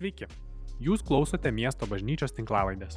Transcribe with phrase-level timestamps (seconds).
[0.00, 0.24] Sveiki,
[0.80, 2.94] jūs klausote miesto bažnyčios tinklavaidės.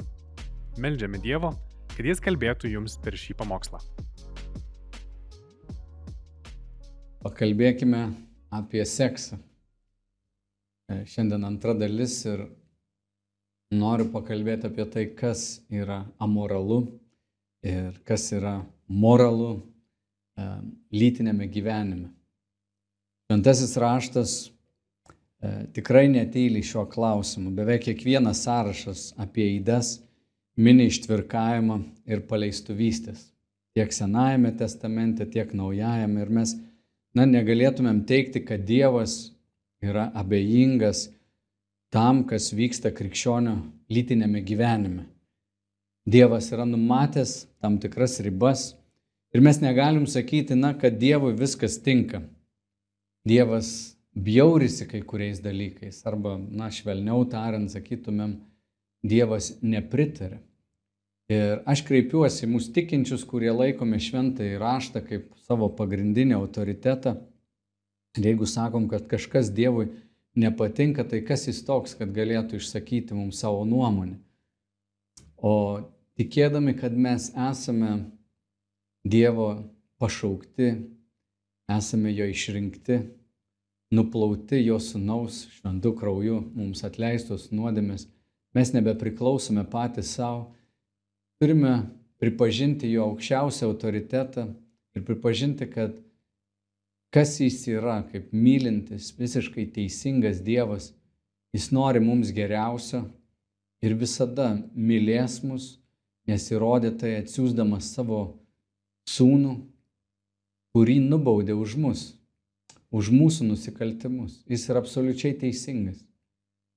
[0.80, 1.50] Meldžiame Dievo,
[1.90, 3.76] kad Jis kalbėtų jums per šį pamokslą.
[7.20, 8.00] Pakalbėkime
[8.56, 9.36] apie seksą.
[10.88, 12.46] E, Šiandien antra dalis ir
[13.76, 16.86] noriu pakalbėti apie tai, kas yra amoralu
[17.68, 19.58] ir kas yra moralu
[20.40, 20.48] e,
[20.96, 22.08] lytinėme gyvenime.
[23.28, 24.40] Šventasis raštas
[25.76, 27.52] tikrai neteilį šiuo klausimu.
[27.56, 29.98] Beveik kiekvienas sąrašas apie įdas
[30.56, 33.30] mini ištvirkavimą ir paleistuvystės.
[33.74, 36.22] Tiek Senajame testamente, tiek Naujajame.
[36.22, 36.54] Ir mes,
[37.16, 39.34] na, negalėtumėm teikti, kad Dievas
[39.82, 41.08] yra abejingas
[41.94, 43.56] tam, kas vyksta krikščionio
[43.90, 45.08] lytinėme gyvenime.
[46.06, 48.74] Dievas yra numatęs tam tikras ribas
[49.34, 52.22] ir mes negalim sakyti, na, kad Dievui viskas tinka.
[53.24, 58.38] Dievas bjaurisi kai kuriais dalykais, arba, na, švelniau tariant, sakytumėm,
[59.04, 60.38] Dievas nepritarė.
[61.28, 67.18] Ir aš kreipiuosi mūsų tikinčius, kurie laikome šventą įraštą kaip savo pagrindinį autoritetą.
[68.16, 69.90] Ir jeigu sakom, kad kažkas Dievui
[70.40, 74.16] nepatinka, tai kas jis toks, kad galėtų išsakyti mums savo nuomonę.
[75.36, 75.84] O
[76.20, 77.92] tikėdami, kad mes esame
[79.04, 79.50] Dievo
[80.00, 80.70] pašaukti,
[81.72, 83.02] esame jo išrinkti,
[83.94, 88.06] nuplauti jo sunaus šventų krauju, mums atleistos nuodėmės,
[88.54, 90.48] mes nebepriklausome patys savo,
[91.42, 91.74] turime
[92.22, 94.46] pripažinti jo aukščiausią autoritetą
[94.94, 95.96] ir pripažinti, kad
[97.14, 100.92] kas jis yra, kaip mylintis, visiškai teisingas Dievas,
[101.54, 103.04] jis nori mums geriausio
[103.84, 105.74] ir visada mylės mus,
[106.26, 108.24] nes įrodė tai atsiūsdamas savo
[109.10, 109.54] sūnų,
[110.74, 112.04] kurį nubaudė už mus
[112.94, 114.38] už mūsų nusikaltimus.
[114.46, 115.98] Jis yra absoliučiai teisingas.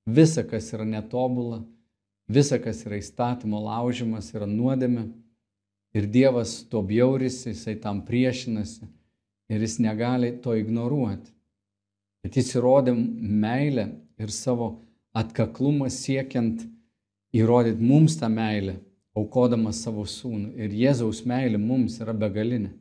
[0.08, 1.62] Visa, kas yra netobula,
[2.32, 5.10] visa, kas yra įstatymo laužimas, yra nuodėme.
[5.96, 8.88] Ir Dievas to bjaurisi, jisai tam priešinasi
[9.50, 11.32] ir jis negali to ignoruoti.
[12.24, 13.88] Bet jis įrodė meilę
[14.20, 14.74] ir savo
[15.16, 16.66] atkaklumą siekiant
[17.38, 18.78] įrodyti mums tą meilę,
[19.18, 20.54] aukodamas savo sūnų.
[20.60, 22.74] Ir Jėzaus meilė mums yra begalinė.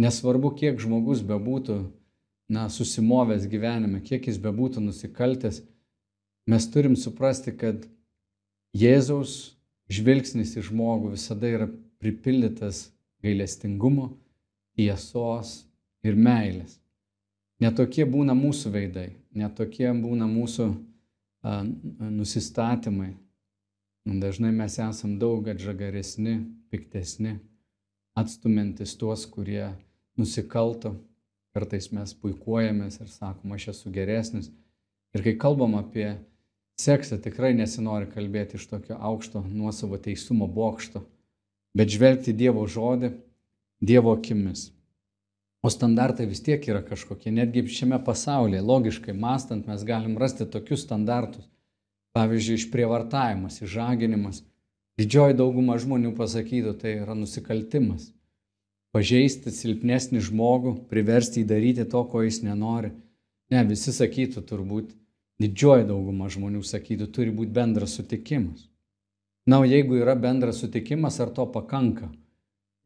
[0.00, 1.78] Nesvarbu, kiek žmogus bebūtų
[2.54, 5.60] na, susimovęs gyvenime, kiek jis bebūtų nusikaltęs,
[6.50, 7.84] mes turim suprasti, kad
[8.74, 9.54] Jėzaus
[9.92, 11.68] žvilgsnis į žmogų visada yra
[12.02, 12.88] pripildytas
[13.24, 14.10] gailestingumo,
[14.74, 15.62] tiesos
[16.04, 16.80] ir meilės.
[17.62, 21.62] Netokie būna mūsų veidai, netokie būna mūsų a,
[22.10, 23.14] nusistatymai.
[24.04, 27.38] Dažnai mes esam daug atžagaresni, piktesni,
[28.18, 29.70] atstumiantis tuos, kurie
[30.18, 30.92] nusikalto
[31.54, 34.48] Kartais mes puikuojamės ir sakom, aš esu geresnis.
[35.14, 36.16] Ir kai kalbam apie
[36.82, 41.04] seksą, tikrai nesinori kalbėti iš tokio aukšto nuosavo teisumo bokšto,
[41.78, 43.12] bet žvelgti Dievo žodį
[43.78, 44.72] Dievo akimis.
[45.64, 50.82] O standartai vis tiek yra kažkokie, netgi šiame pasaulyje, logiškai mastant, mes galim rasti tokius
[50.84, 51.46] standartus.
[52.14, 54.42] Pavyzdžiui, išprievartavimas, išžaginimas.
[54.98, 58.10] Didžioji dauguma žmonių pasakytų, tai yra nusikaltimas
[58.94, 62.92] pažeisti silpnesnį žmogų, priversti jį daryti to, ko jis nenori.
[63.50, 64.92] Ne, visi sakytų turbūt,
[65.42, 68.68] didžioji dauguma žmonių sakytų, turi būti bendras sutikimas.
[69.50, 72.08] Na, o jeigu yra bendras sutikimas, ar to pakanka?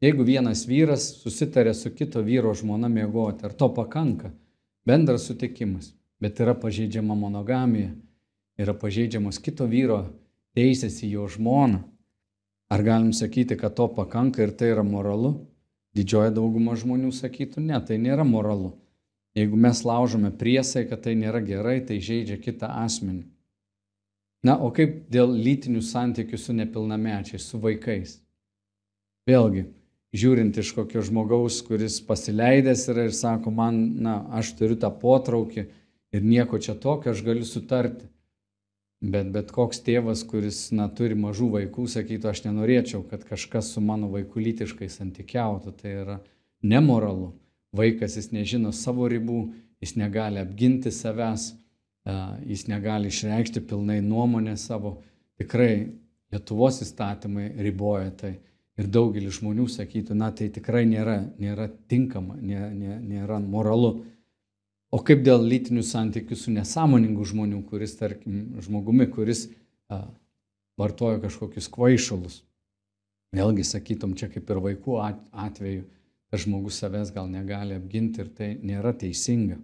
[0.03, 4.31] Jeigu vienas vyras susitarė su kito vyro žmona miegoti, ar to pakanka?
[4.87, 7.93] Bendras sutikimas, bet yra pažeidžiama monogamija,
[8.59, 10.01] yra pažeidžiamos kito vyro
[10.57, 11.83] teisės į jo žmoną.
[12.69, 15.33] Ar galim sakyti, kad to pakanka ir tai yra moralu?
[15.99, 18.71] Didžioji dauguma žmonių sakytų, ne, tai nėra moralu.
[19.37, 23.25] Jeigu mes laužome priesai, kad tai nėra gerai, tai žaidžia kitą asmenį.
[24.47, 28.15] Na, o kaip dėl lytinių santykių su nepilnamečiais, su vaikais?
[29.27, 29.65] Vėlgi,
[30.15, 35.65] žiūrint iš kokio žmogaus, kuris pasileidęs yra ir sako, man, na, aš turiu tą potraukį
[36.15, 38.07] ir nieko čia tokio, aš galiu sutarti.
[38.99, 43.83] Bet bet koks tėvas, kuris na, turi mažų vaikų, sakytų, aš nenorėčiau, kad kažkas su
[43.83, 45.71] mano vaiku lytiškai santykiautų.
[45.79, 46.17] Tai yra
[46.61, 47.31] nemoralu.
[47.75, 49.39] Vaikas jis nežino savo ribų,
[49.79, 51.53] jis negali apginti savęs,
[52.49, 54.97] jis negali išreikšti pilnai nuomonę savo.
[55.39, 55.95] Tikrai
[56.29, 58.35] Lietuvos įstatymai riboja tai.
[58.79, 64.05] Ir daugelis žmonių sakytų, na tai tikrai nėra, nėra tinkama, nėra, nėra moralu.
[64.89, 69.45] O kaip dėl lytinių santykių su nesąmoningu žmonių, kuris, tarkim, žmogumi, kuris
[69.91, 70.01] a,
[70.81, 72.39] vartoja kažkokius kvaišalus.
[73.37, 75.83] Vėlgi, sakytum, čia kaip ir vaikų atveju,
[76.29, 79.59] tas žmogus savęs gal negali apginti ir tai nėra teisinga.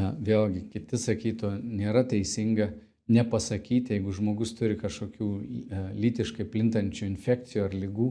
[0.00, 2.70] A, vėlgi, kiti sakytų, nėra teisinga
[3.12, 8.08] nepasakyti, jeigu žmogus turi kažkokių e, lytiškai plintančių infekcijų ar lygų,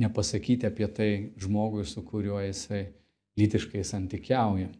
[0.00, 1.10] nepasakyti apie tai
[1.40, 2.86] žmogui, su kuriuo jisai
[3.40, 4.70] lytiškai santykiauja.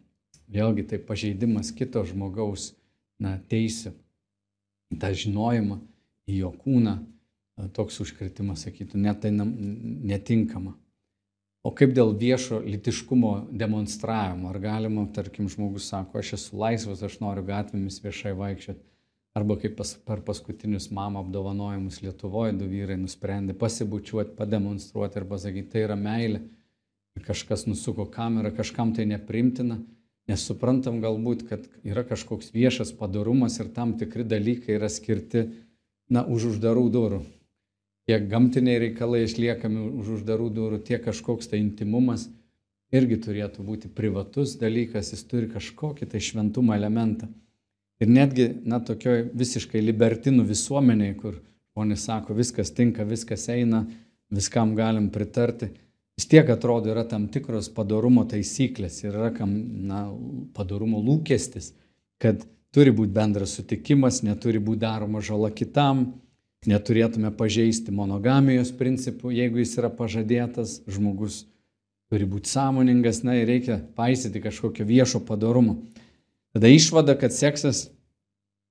[0.51, 2.73] Vėlgi tai pažeidimas kito žmogaus
[3.21, 3.93] na, teisė,
[4.99, 5.79] tą žinojimą
[6.27, 6.97] į jo kūną,
[7.75, 10.75] toks užkritimas, sakytų, net tai netinkama.
[11.61, 14.49] O kaip dėl viešo litiškumo demonstravimo?
[14.49, 18.81] Ar galima, tarkim, žmogus sako, aš esu laisvas, aš noriu gatvėmis viešai vaikščioti.
[19.37, 25.69] Arba kaip pas, per paskutinius mamo apdovanojimus Lietuvoje du vyrai nusprendė pasibučiuoti, pademonstruoti ir pasakyti,
[25.71, 26.41] tai yra meilė.
[27.21, 29.77] Kažkas nusuko kamerą, kažkam tai neprimtina,
[30.29, 35.47] nes suprantam galbūt, kad yra kažkoks viešas padarumas ir tam tikri dalykai yra skirti,
[36.11, 37.21] na, už uždarų durų
[38.11, 42.27] tiek gamtiniai reikalai išliekami už uždarų durų, tiek kažkoks tai intimumas
[42.91, 47.29] irgi turėtų būti privatus dalykas, jis turi kažkokį tai šventumo elementą.
[48.01, 51.37] Ir netgi, na, tokioj visiškai libertinų visuomeniai, kur
[51.71, 53.85] žmonės sako, viskas tinka, viskas eina,
[54.33, 55.69] viskam galim pritarti,
[56.21, 59.55] vis tiek atrodo yra tam tikros padarumo taisyklės ir yra kam,
[59.89, 60.03] na,
[60.53, 61.71] padarumo lūkestis,
[62.21, 66.11] kad turi būti bendras sutikimas, neturi būti daroma žala kitam,
[66.69, 71.47] neturėtume pažeisti monogamijos principų, jeigu jis yra pažadėtas, žmogus
[72.13, 75.79] turi būti sąmoningas, na ir reikia paisyti kažkokio viešo padarumo.
[76.53, 77.87] Tada išvada, kad seksas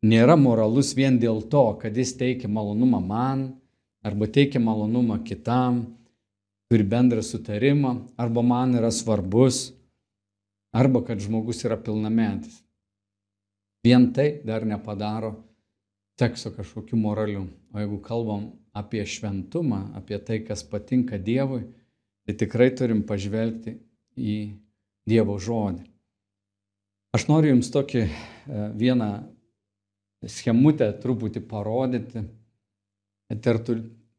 [0.06, 3.49] nėra moralus vien dėl to, kad jis teikia malonumą man
[4.06, 5.88] arba teikia malonumą kitam,
[6.71, 9.73] turi bendrą sutarimą, arba man yra svarbus,
[10.73, 12.61] arba kad žmogus yra pilnametis.
[13.83, 15.35] Vien tai dar nepadaro
[16.21, 17.49] sekso kažkokiu moraliu.
[17.75, 21.65] O jeigu kalbam apie šventumą, apie tai, kas patinka Dievui,
[22.27, 23.79] tai tikrai turim pažvelgti
[24.15, 24.37] į
[25.09, 25.87] Dievo žodį.
[27.17, 28.11] Aš noriu Jums tokį e,
[28.79, 29.09] vieną
[30.29, 32.23] schemutę truputį parodyti.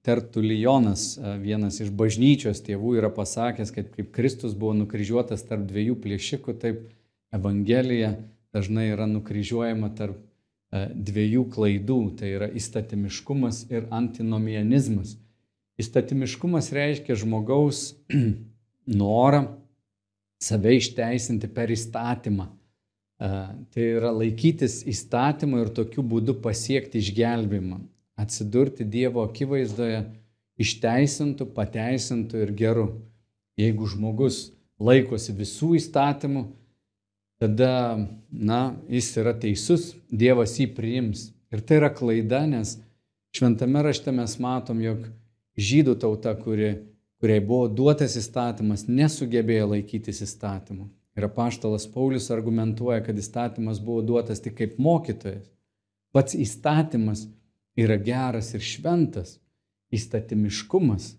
[0.06, 6.00] Tertulijonas, e, vienas iš bažnyčios tėvų, yra pasakęs, kad kaip Kristus buvo nukryžiuotas tarp dviejų
[6.02, 6.84] plėšikų, taip
[7.32, 8.16] Evangelija
[8.52, 10.20] dažnai yra nukryžiuojama tarp
[10.72, 15.18] E, dviejų klaidų, tai yra įstatymiškumas ir antinomianizmas.
[15.82, 17.90] Įstatymiškumas reiškia žmogaus
[19.02, 19.42] norą
[20.42, 22.48] save išteisinti per įstatymą.
[22.48, 23.32] E,
[23.74, 27.82] tai yra laikytis įstatymą ir tokiu būdu pasiekti išgelbimą,
[28.22, 30.04] atsidurti Dievo akivaizdoje
[30.62, 32.88] išteisintų, pateisintų ir geru.
[33.60, 34.52] Jeigu žmogus
[34.82, 36.46] laikosi visų įstatymų,
[37.42, 37.74] tada,
[38.32, 41.30] na, jis yra teisus, Dievas jį priims.
[41.52, 42.78] Ir tai yra klaida, nes
[43.36, 45.04] šventame rašte mes matom, jog
[45.60, 46.72] žydų tauta, kuri,
[47.22, 50.88] kuriai buvo duotas įstatymas, nesugebėjo laikytis įstatymų.
[51.18, 55.50] Ir apaštalas Paulius argumentuoja, kad įstatymas buvo duotas tik kaip mokytojas.
[56.16, 57.26] Pats įstatymas
[57.80, 59.38] yra geras ir šventas.
[59.92, 61.16] Įstatymiškumas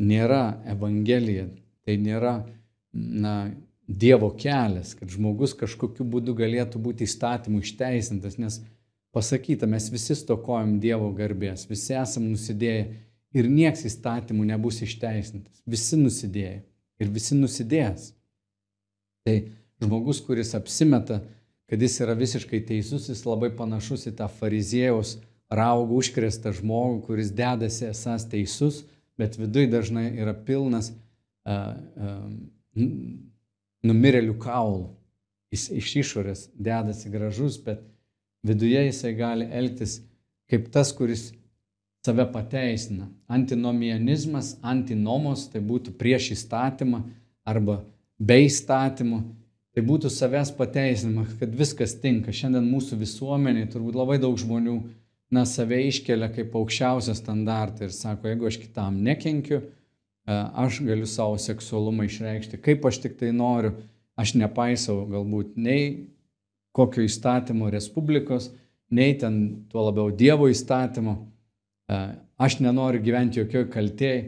[0.00, 1.50] nėra evangelija,
[1.84, 2.38] tai nėra
[2.92, 3.52] na,
[3.92, 8.60] Dievo kelias, kad žmogus kažkokiu būdu galėtų būti įstatymų išteisintas, nes
[9.12, 12.86] pasakyta, mes visi stokojam Dievo garbės, visi esam nusidėję
[13.36, 15.60] ir nieks įstatymų nebus išteisintas.
[15.66, 16.62] Visi nusidėję
[17.02, 18.12] ir visi nusidėjęs.
[19.26, 19.36] Tai
[19.82, 21.20] žmogus, kuris apsimeta,
[21.68, 25.16] kad jis yra visiškai teisus, jis labai panašus į tą fariziejaus
[25.52, 28.82] raugų užkrėstą žmogų, kuris dedasi esas teisus,
[29.20, 32.80] bet viduje dažnai yra pilnas uh, uh,
[33.86, 34.88] numirėlių kaulų.
[35.52, 37.84] Jis iš išorės dedasi gražus, bet
[38.46, 40.00] viduje jisai gali elgtis
[40.50, 41.30] kaip tas, kuris
[42.04, 43.08] save pateisina.
[43.30, 47.04] Antinomianizmas, antinomos, tai būtų prieš įstatymą
[47.48, 47.82] arba
[48.18, 49.20] be įstatymų,
[49.72, 52.34] tai būtų savęs pateisinimas, kad viskas tinka.
[52.34, 54.80] Šiandien mūsų visuomeniai turbūt labai daug žmonių,
[55.32, 59.62] na, save iškelia kaip aukščiausią standartą ir sako, jeigu aš kitam nekenkiu,
[60.26, 63.72] E, aš galiu savo seksualumą išreikšti, kaip aš tik tai noriu,
[64.14, 65.86] aš nepaisau galbūt nei
[66.76, 68.52] kokio įstatymo Respublikos,
[68.94, 69.40] nei ten
[69.72, 71.16] tuo labiau Dievo įstatymo,
[71.90, 71.98] e,
[72.38, 74.22] aš nenoriu gyventi jokioj kaltėjai.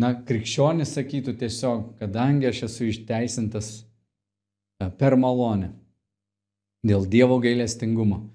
[0.00, 5.72] Na, krikščionis sakytų tiesiog, kadangi aš esu išteisintas e, per malonę
[6.84, 8.26] dėl Dievo gailestingumo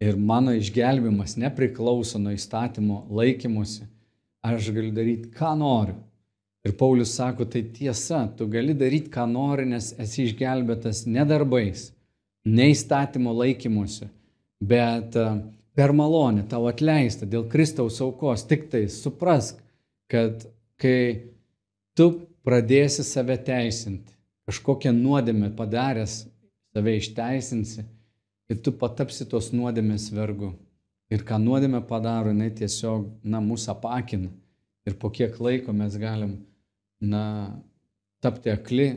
[0.00, 3.86] ir mano išgelbimas nepriklauso nuo įstatymo laikymosi,
[4.46, 5.96] aš galiu daryti, ką noriu.
[6.66, 11.88] Ir Paulius sako, tai tiesa, tu gali daryti, ką nori, nes esi išgelbėtas ne darbais,
[12.44, 14.08] ne įstatymo laikymuose,
[14.60, 15.26] bet e,
[15.78, 18.44] per malonę tau atleista dėl Kristaus aukos.
[18.50, 19.62] Tik tai suprask,
[20.10, 20.44] kad
[20.82, 21.30] kai
[21.96, 22.10] tu
[22.46, 24.12] pradėsi save teisinti,
[24.50, 26.24] kažkokią nuodėmę padaręs,
[26.74, 27.86] save išteisinsi,
[28.48, 30.52] ir tu patapsi tos nuodėmės vergu.
[31.12, 34.28] Ir ką nuodėmė padaro, jinai tiesiog, na, mūsų apakina.
[34.88, 36.34] Ir po kiek laiko mes galim,
[37.00, 37.22] na,
[38.24, 38.88] tapti akli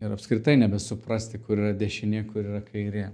[0.00, 3.10] ir apskritai nebesuprasti, kur yra dešinė, kur yra kairė.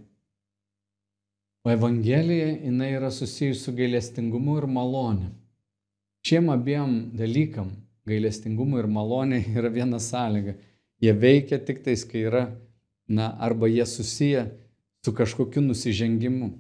[1.67, 5.33] O Evangelija, jinai yra susijusi su gailestingumu ir malonė.
[6.27, 7.73] Šiem abiem dalykam,
[8.09, 10.57] gailestingumu ir malonė, yra viena sąlyga.
[11.03, 12.47] Jie veikia tik tais, kai yra,
[13.09, 14.47] na, arba jie susiję
[15.07, 16.51] su kažkokiu nusižengimu.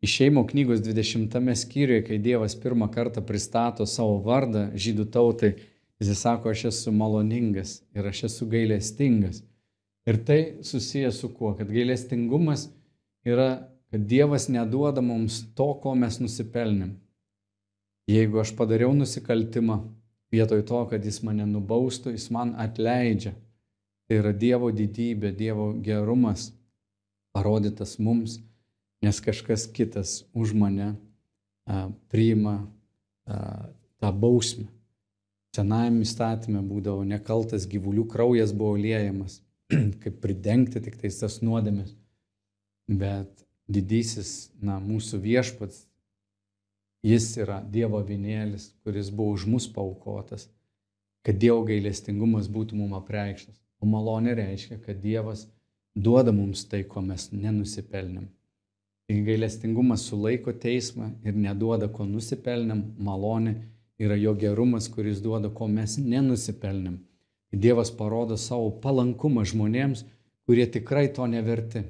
[0.00, 5.50] Išeimo knygos 20 skyriuje, kai Dievas pirmą kartą pristato savo vardą žydų tautai,
[6.00, 9.42] jis sako, aš esu maloningas ir aš esu gailestingas.
[10.08, 11.52] Ir tai susijęs su kuo?
[11.58, 12.70] Kad gailestingumas
[13.28, 16.96] yra, kad Dievas neduoda mums to, ko mes nusipelnėm.
[18.08, 19.82] Jeigu aš padariau nusikaltimą,
[20.32, 23.36] vietoj to, kad jis mane nubaustų, jis man atleidžia.
[24.08, 26.54] Tai yra Dievo didybė, Dievo gerumas
[27.36, 28.40] parodytas mums
[29.02, 30.94] nes kažkas kitas už mane
[31.66, 32.66] a, priima
[33.26, 33.68] a,
[34.00, 34.68] tą bausmę.
[35.56, 39.40] Senajame įstatymė būdavo nekaltas gyvulių kraujas buvo liejamas,
[40.02, 41.94] kaip pridengti tik tais tas nuodėmės.
[42.86, 45.86] Bet didysis, na, mūsų viešpats,
[47.06, 50.48] jis yra Dievo vinėlis, kuris buvo už mus paukotas,
[51.26, 53.56] kad Dievo gailestingumas būtų mums apreikštas.
[53.82, 55.46] O malonė reiškia, kad Dievas
[55.96, 58.28] duoda mums tai, ko mes nenusipelnėm.
[59.06, 63.54] Taigi gailestingumas sulaiko teismą ir neduoda, ko nusipelnėm, malonė
[64.02, 66.98] yra jo gerumas, kuris duoda, ko mes nenusipelnėm.
[67.56, 70.04] Dievas parodo savo palankumą žmonėms,
[70.46, 71.84] kurie tikrai to neverti.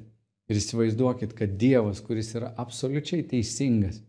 [0.47, 3.99] Ir įsivaizduokit, kad Dievas, kuris yra absoliučiai teisingas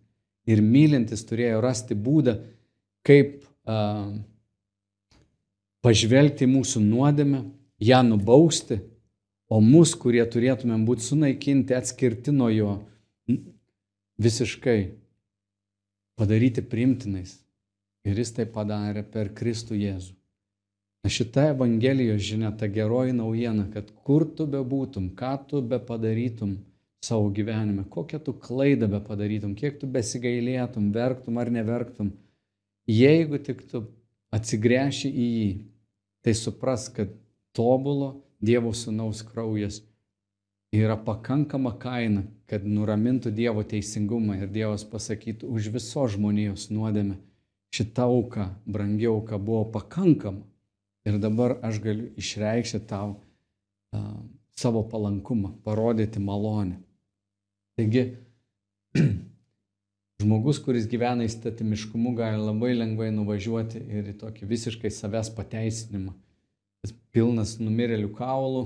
[0.49, 2.37] ir mylintis, turėjo rasti būdą,
[3.03, 4.13] kaip uh,
[5.83, 7.43] pažvelgti mūsų nuodėmę,
[7.83, 8.79] ją nubausti,
[9.49, 12.73] o mus, kurie turėtumėm būti sunaikinti, atskirti nuo jo,
[14.21, 14.79] visiškai
[16.19, 17.39] padaryti primtinais.
[18.09, 20.15] Ir jis tai padarė per Kristų Jėzų.
[21.05, 26.57] Na šita Evangelijos žinia, ta geroji naujiena, kad kur tu bebūtum, ką tu be padarytum
[27.05, 32.11] savo gyvenime, kokią tu klaidą be padarytum, kiek tu besigailėtum, verktum ar neverktum,
[32.91, 33.85] jeigu tik tu
[34.35, 35.51] atsigręši į jį,
[36.27, 37.13] tai supras, kad
[37.55, 39.81] tobulo Dievo Sūnaus kraujas
[40.75, 47.19] yra pakankama kaina, kad nuramintų Dievo teisingumą ir Dievas pasakytų už viso žmonijos nuodėmę.
[47.75, 50.45] Šita auka, brangi auka buvo pakankama.
[51.09, 54.21] Ir dabar aš galiu išreikšti tau uh,
[54.57, 56.79] savo palankumą, parodyti malonę.
[57.79, 58.05] Taigi,
[60.23, 66.17] žmogus, kuris gyvena įstatymiškumu, gali labai lengvai nuvažiuoti ir į tokį visiškai savęs pateisinimą.
[67.19, 68.63] Pilnas numirėlių kaulų,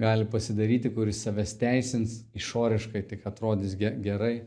[0.00, 4.46] gali pasidaryti, kuris savęs teisins, išoriškai tik atrodys gerai.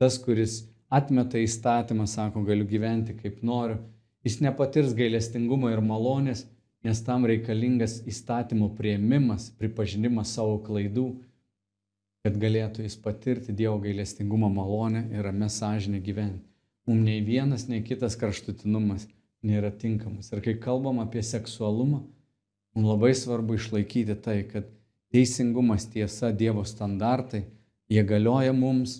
[0.00, 3.76] Tas, kuris atmeta įstatymą, sako, galiu gyventi kaip noriu,
[4.24, 6.46] jis nepatirs gailestingumo ir malonės,
[6.84, 11.10] nes tam reikalingas įstatymo prieimimas, pripažinimas savo klaidų,
[12.24, 16.44] kad galėtų jis patirti Dievo gailestingumo malonę ir ramę sąžinę gyventi.
[16.88, 19.06] Mums nei vienas, nei kitas kraštutinumas
[19.44, 20.30] nėra tinkamas.
[20.32, 22.02] Ir kai kalbam apie seksualumą,
[22.74, 24.66] mums labai svarbu išlaikyti tai, kad
[25.14, 27.44] teisingumas, tiesa, Dievo standartai,
[27.90, 28.98] jie galioja mums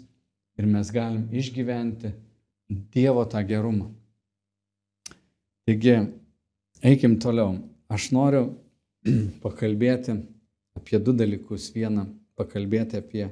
[0.59, 2.12] ir mes galim išgyventi
[2.95, 3.90] Dievo tą gerumą.
[5.66, 5.97] Taigi,
[6.85, 7.57] eikim toliau.
[7.88, 8.45] Aš noriu
[9.45, 10.14] pakalbėti
[10.78, 11.71] apie du dalykus.
[11.75, 12.07] Vieną,
[12.38, 13.26] pakalbėti apie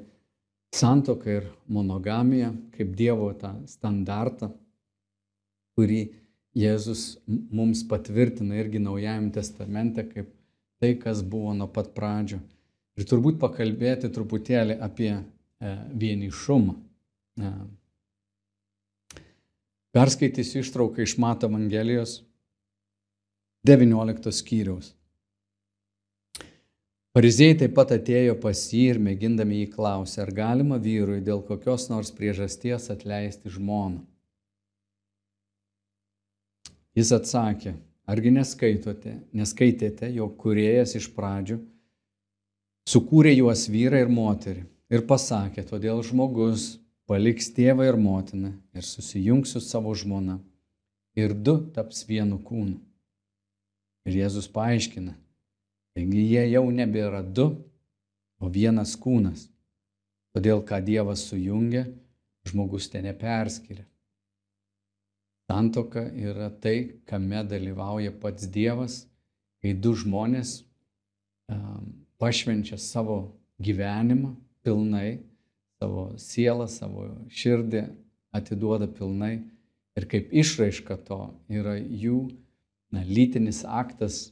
[0.75, 4.51] santoką ir monogamiją, kaip Dievo tą standartą,
[5.77, 6.03] kurį
[6.59, 10.29] Jėzus mums patvirtina irgi Naujajame testamente kaip
[10.83, 12.43] tai, kas buvo nuo pat pradžio.
[12.99, 15.23] Ir turbūt pakalbėti truputėlį apie e,
[15.97, 16.75] vienišumą.
[17.41, 17.53] E,
[19.97, 22.19] perskaitysiu ištrauką iš Mato Evangelijos
[23.65, 24.93] 19 skyriaus.
[27.17, 31.91] Parizėjai taip pat atėjo pas jį ir mėgindami jį klausė, ar galima vyrui dėl kokios
[31.93, 34.01] nors priežasties atleisti žmoną.
[36.97, 37.73] Jis atsakė,
[38.05, 41.59] argi neskaitote, neskaitėte, jog kuriejas iš pradžių
[42.89, 46.77] sukūrė juos vyrą ir moterį ir pasakė, todėl žmogus
[47.09, 50.39] paliks tėvą ir motiną ir susijungs su savo žmona
[51.17, 52.79] ir du taps vienu kūnu.
[54.09, 55.15] Ir Jėzus paaiškina,
[55.95, 57.53] taigi jie jau nebėra du,
[58.43, 59.47] o vienas kūnas.
[60.35, 61.85] Todėl, ką Dievas sujungia,
[62.49, 63.85] žmogus ten neperskiria.
[65.53, 69.03] Santoka yra tai, kame dalyvauja pats Dievas,
[69.61, 70.63] kai du žmonės
[71.53, 73.19] um, pašvenčia savo
[73.61, 74.33] gyvenimą
[74.65, 75.21] pilnai,
[75.77, 77.85] savo sielą, savo širdį
[78.33, 79.43] atiduoda pilnai.
[79.93, 81.21] Ir kaip išraiška to
[81.53, 82.31] yra jų
[82.89, 84.31] na, lytinis aktas,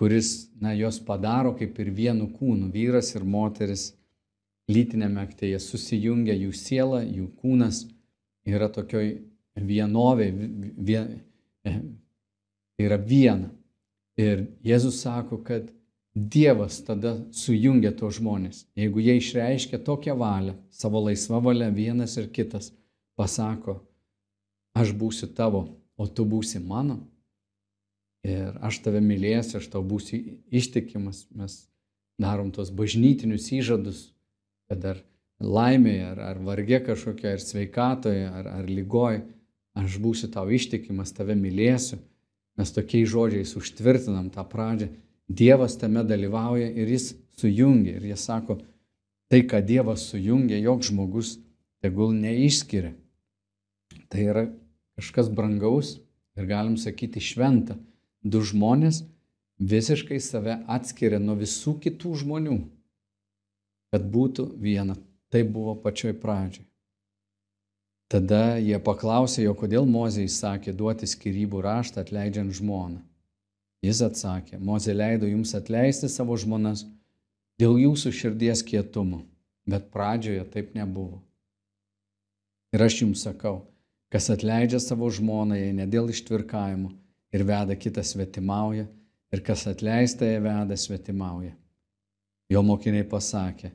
[0.00, 3.90] kuris na, jos padaro kaip ir vienu kūnu, vyras ir moteris
[4.72, 7.84] lytinėme akte, jie susijungia, jų siela, jų kūnas
[8.48, 9.18] yra tokioj
[9.64, 10.28] vienovė,
[10.76, 11.18] vien,
[11.64, 11.74] e,
[12.82, 13.50] yra viena.
[14.18, 15.68] Ir Jėzus sako, kad
[16.18, 18.64] Dievas tada sujungia tos žmonės.
[18.78, 22.72] Jeigu jie išreiškia tokią valią, savo laisvą valią vienas ir kitas,
[23.14, 23.78] pasako,
[24.74, 26.98] aš būsiu tavo, o tu būsi mano.
[28.26, 30.18] Ir aš tave mylėsiu, aš tau būsiu
[30.50, 31.26] ištikimas.
[31.38, 31.60] Mes
[32.18, 34.08] darom tos bažnytinius įžadus,
[34.66, 35.02] kad ar
[35.38, 39.22] laimėje, ar, ar vargė kažkokia, ar sveikatoje, ar, ar lygoje,
[39.78, 41.98] aš būsiu tau ištikimas, tave mylėsiu.
[42.58, 44.90] Mes tokiais žodžiais užtvirtinam tą pradžią.
[45.28, 47.98] Dievas tame dalyvauja ir jis sujungia.
[47.98, 48.58] Ir jie sako,
[49.30, 51.36] tai, ką Dievas sujungia, joks žmogus
[51.84, 52.94] tegul neišskiria.
[54.08, 54.48] Tai yra
[54.98, 55.98] kažkas brangaus
[56.38, 57.78] ir galim sakyti šventa.
[58.24, 59.04] Du žmonės
[59.62, 62.58] visiškai save atskiria nuo visų kitų žmonių
[63.92, 64.96] kad būtų viena.
[65.28, 66.67] Tai buvo pačioj pradžioj.
[68.08, 73.02] Tada jie paklausė jo, kodėl Mozė įsakė duoti skirybų raštą atleidžiant žmoną.
[73.84, 76.86] Jis atsakė, Mozė leido jums atleisti savo žmonas
[77.60, 79.20] dėl jūsų širdies kietumo,
[79.68, 81.20] bet pradžioje taip nebuvo.
[82.72, 83.60] Ir aš jums sakau,
[84.08, 86.94] kas atleidžia savo žmoną, jei ne dėl ištvirkavimo
[87.36, 88.86] ir veda kitą svetimauja,
[89.32, 91.52] ir kas atleista, jei veda svetimauja.
[92.48, 93.68] Jo mokiniai pasakė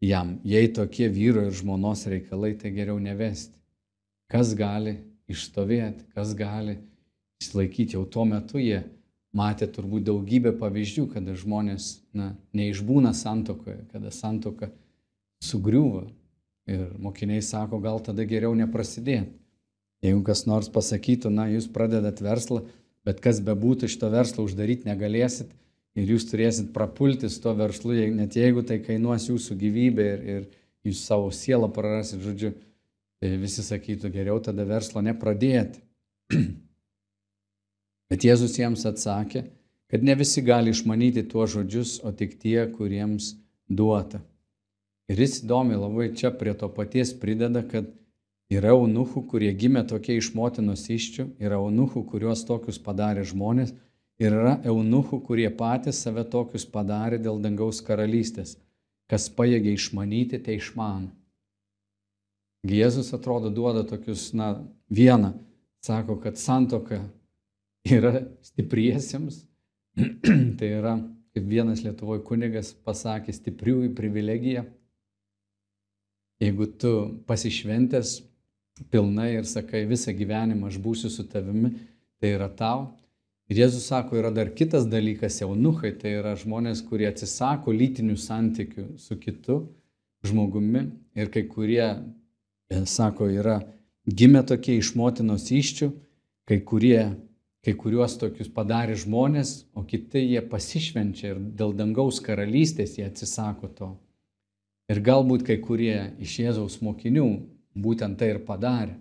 [0.00, 3.60] jam, jei tokie vyro ir žmonos reikalai, tai geriau nevesti.
[4.32, 4.98] Kas gali
[5.30, 6.78] išstovėti, kas gali
[7.42, 7.96] išlaikyti.
[7.96, 8.82] Jau tuo metu jie
[9.34, 14.70] matė turbūt daugybę pavyzdžių, kada žmonės na, neišbūna santokoje, kada santoka
[15.44, 16.06] sugriūva.
[16.70, 19.34] Ir mokiniai sako, gal tada geriau neprasidėti.
[20.04, 22.62] Jeigu kas nors pasakytų, na, jūs pradedat verslą,
[23.04, 25.50] bet kas bebūtų iš to verslo uždaryti negalėsit,
[25.96, 30.46] ir jūs turėsit prapulti su to verslu, net jeigu tai kainuos jūsų gyvybę ir, ir
[30.88, 32.52] jūs savo sielą prarasit, žodžiu,
[33.40, 35.82] visi sakytų geriau tada verslo nepradėti.
[38.10, 39.44] Bet Jėzus jiems atsakė,
[39.90, 43.34] kad ne visi gali išmanyti tuos žodžius, o tik tie, kuriems
[43.68, 44.20] duota.
[45.10, 47.90] Ir jis įdomi labai čia prie to paties prideda, kad
[48.52, 53.74] yra eunuchų, kurie gimė tokie iš motinos iščių, yra eunuchų, kuriuos tokius padarė žmonės,
[54.22, 58.54] Ir yra eunuchų, kurie patys save tokius padarė dėl dangaus karalystės.
[59.10, 61.10] Kas pajėgia išmanyti, tai išmano.
[62.64, 64.54] Jėzus atrodo duoda tokius, na,
[64.88, 65.34] vieną,
[65.84, 67.02] sako, kad santoka
[67.84, 69.42] yra stipriesiems,
[70.58, 70.96] tai yra,
[71.34, 74.64] kaip vienas Lietuvoje kunigas pasakė, stipriųjų privilegija.
[76.42, 76.94] Jeigu tu
[77.28, 78.16] pasišventęs
[78.90, 81.74] pilnai ir sakai, visą gyvenimą aš būsiu su tavimi,
[82.18, 82.88] tai yra tau,
[83.52, 88.84] Ir Jėzus sako, yra dar kitas dalykas, eunuchai, tai yra žmonės, kurie atsisako lytinių santykių
[88.96, 89.58] su kitu
[90.24, 90.86] žmogumi
[91.20, 91.84] ir kai kurie,
[92.86, 93.60] sako, yra
[94.06, 95.90] gimę tokie iš motinos iščių,
[96.48, 97.00] kai, kurie,
[97.64, 103.70] kai kuriuos tokius padarė žmonės, o kiti jie pasišvenčia ir dėl dangaus karalystės jie atsisako
[103.78, 103.90] to.
[104.92, 107.28] Ir galbūt kai kurie iš Jėzaus mokinių
[107.74, 108.98] būtent tai ir padarė.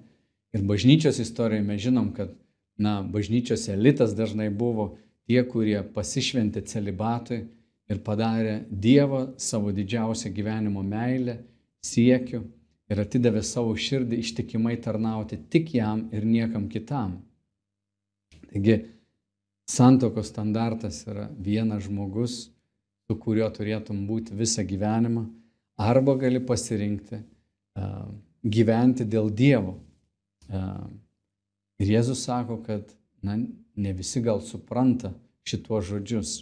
[0.53, 2.31] Ir bažnyčios istorijoje mes žinom, kad
[2.77, 4.93] na, bažnyčios elitas dažnai buvo
[5.27, 7.43] tie, kurie pasišventė celibatui
[7.91, 11.41] ir padarė Dievą savo didžiausią gyvenimo meilę,
[11.83, 12.45] siekiu
[12.91, 17.19] ir atidavė savo širdį ištikimai tarnauti tik jam ir niekam kitam.
[18.51, 18.79] Taigi,
[19.69, 22.35] santokos standartas yra vienas žmogus,
[23.07, 25.25] su kuriuo turėtum būti visą gyvenimą,
[25.79, 28.11] arba gali pasirinkti uh,
[28.43, 29.79] gyventi dėl Dievo.
[30.49, 30.85] Uh,
[31.83, 32.93] Ir Jėzus sako, kad
[33.25, 33.37] na,
[33.75, 35.13] ne visi gal supranta
[35.47, 36.33] šituos žodžius.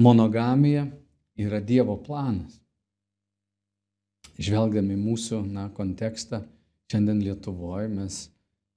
[0.00, 0.86] Monogamija
[1.38, 2.56] yra Dievo planas.
[4.40, 6.42] Žvelgdami mūsų na, kontekstą,
[6.90, 8.20] šiandien Lietuvoje mes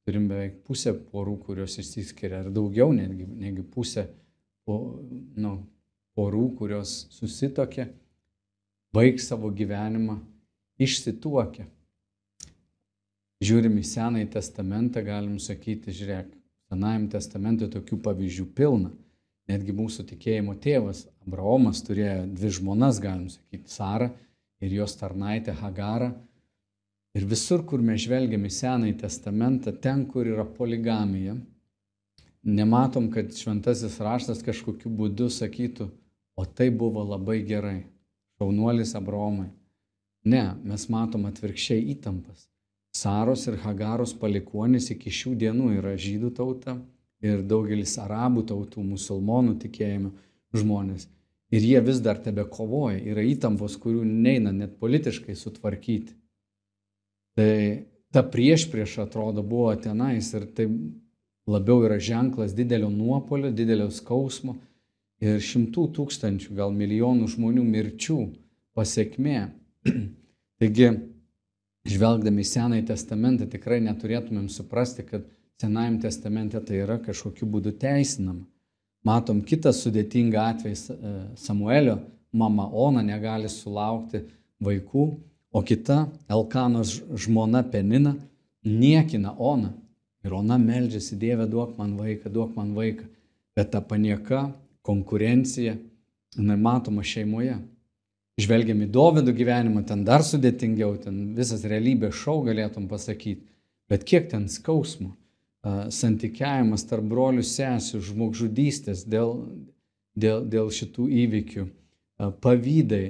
[0.04, 4.10] turim beveik pusę porų, kurios išsiskiria, ar daugiau netgi, negi pusę
[4.67, 4.99] po,
[5.39, 5.56] nu,
[6.17, 7.88] porų, kurios susitokė,
[8.93, 10.19] baig savo gyvenimą,
[10.84, 11.69] išsituokia
[13.43, 16.32] žiūrim į Senąjį testamentą, galim sakyti, žiūrėk,
[16.73, 18.89] Senajam testamentui tokių pavyzdžių pilna.
[19.52, 24.08] Netgi mūsų tikėjimo tėvas Abraomas turėjo dvi žmonas, galim sakyti, Sarą
[24.63, 26.12] ir jos tarnaitę Hagarą.
[27.13, 31.36] Ir visur, kur mes žvelgiam į Senąjį testamentą, ten, kur yra poligamija,
[32.43, 35.91] nematom, kad šventasis raštas kažkokiu būdu sakytų,
[36.39, 37.84] o tai buvo labai gerai.
[38.41, 39.52] Šaunuolis Abraomai.
[40.26, 42.47] Ne, mes matom atvirkščiai įtampas
[42.93, 46.76] Saros ir Hagaros palikuonis iki šių dienų yra žydų tauta
[47.26, 50.12] ir daugelis arabų tautų, musulmonų tikėjimo
[50.54, 51.08] žmonės.
[51.53, 56.15] Ir jie vis dar tebe kovoja, yra įtampos, kurių neina net politiškai sutvarkyti.
[57.37, 57.53] Tai
[58.13, 60.67] ta prieš prieš atrodo buvo tenais ir tai
[61.49, 64.55] labiau yra ženklas didelio nuopolio, didelio skausmo
[65.23, 68.19] ir šimtų tūkstančių, gal milijonų žmonių mirčių
[68.77, 69.39] pasiekmė.
[70.61, 70.89] Taigi,
[71.89, 75.27] žvelgdami į Senąjį testamentą, tikrai neturėtumėm suprasti, kad
[75.61, 78.43] Senajame testamente tai yra kažkokiu būdu teisinama.
[79.03, 81.97] Matom kitą sudėtingą atvejį e, Samuelio,
[82.31, 84.23] mama Ona negali sulaukti
[84.63, 85.07] vaikų,
[85.53, 88.15] o kita Elkanos žmona Penina
[88.63, 89.73] niekina Ona.
[90.23, 93.09] Ir Ona meldžiasi, Dieve, duok man vaiką, duok man vaiką.
[93.53, 94.47] Bet ta panieka,
[94.81, 95.75] konkurencija,
[96.37, 97.57] jinai matoma šeimoje.
[98.39, 103.43] Žvelgiam į Dovydų gyvenimą, ten dar sudėtingiau, ten visas realybės šau galėtum pasakyti.
[103.91, 105.11] Bet kiek ten skausmo,
[105.63, 109.38] santykiavimas tarp brolių sesių, žmogžudystės dėl,
[110.15, 111.67] dėl, dėl šitų įvykių,
[112.43, 113.06] pavydai,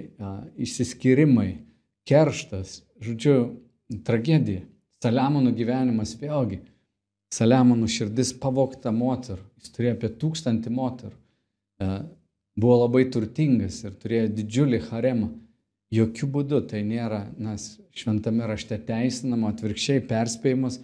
[0.61, 1.49] išsiskirimai,
[2.09, 3.37] kerštas, žodžiu,
[4.05, 4.67] tragedija.
[5.03, 6.61] Saliamono gyvenimas vėlgi.
[7.33, 9.41] Saliamono širdis pavokta moterų.
[9.59, 11.17] Jis turėjo apie tūkstantį moterų.
[12.53, 15.31] Buvo labai turtingas ir turėjo didžiulį haremą.
[15.93, 20.79] Jokių būdų tai nėra, nes šventame rašte teisinama, atvirkščiai perspėjimas,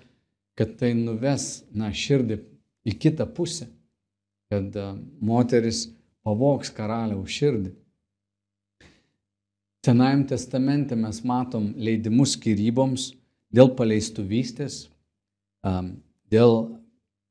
[0.59, 2.41] kad tai nuves, na, širdį
[2.89, 3.69] į kitą pusę,
[4.51, 4.75] kad
[5.23, 5.85] moteris
[6.27, 7.71] pavoks karaliaus širdį.
[9.87, 13.13] Senajame testamente mes matom leidimus skyryboms
[13.55, 14.89] dėl paleistuvystės,
[16.27, 16.55] dėl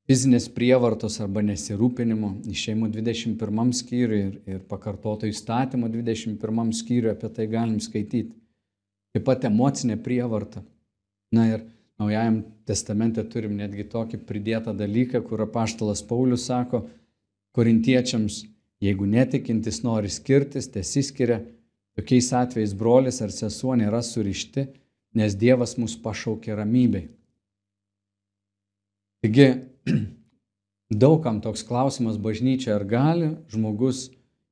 [0.09, 7.47] fizinės prievartos arba nesirūpinimo išeimo 21 skyriui ir, ir pakartoto įstatymo 21 skyriui apie tai
[7.53, 8.33] galim skaityti.
[9.13, 10.65] Taip pat emocinė prievarta.
[11.37, 16.85] Na ir Naujajam testamente turim netgi tokį pridėtą dalyką, kur apaštalas Paulius sako
[17.59, 18.45] korintiečiams,
[18.79, 21.41] jeigu netikintis nori skirtis, tesiskiria,
[21.99, 24.69] tokiais atvejais brolis ar sesuo nėra surišti,
[25.19, 27.09] nes Dievas mus pašaukė ramybei.
[29.25, 29.49] Taigi,
[31.03, 34.05] daugam toks klausimas bažnyčia, ar gali žmogus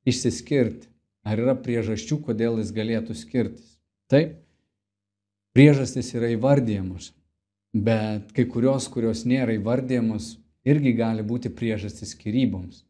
[0.03, 0.91] išsiskirti,
[1.23, 3.77] ar yra priežasčių, kodėl jis galėtų skirtis.
[4.11, 4.35] Taip,
[5.55, 7.13] priežastys yra įvardyjamos.
[7.77, 10.37] Bet kai kurios, kurios nėra įvardėjamos,
[10.67, 12.85] irgi gali būti priežastis skiryboms.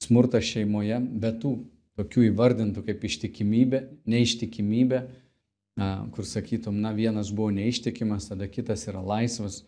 [0.00, 1.58] Smurtas šeimoje, bet tų
[2.00, 5.00] tokių įvardintų kaip ištikimybė, neištikimybė,
[6.14, 9.62] kur sakytum, na vienas buvo neištikimas, tada kitas yra laisvas,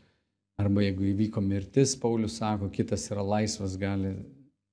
[0.60, 4.14] arba jeigu įvyko mirtis, Paulius sako, kitas yra laisvas, gali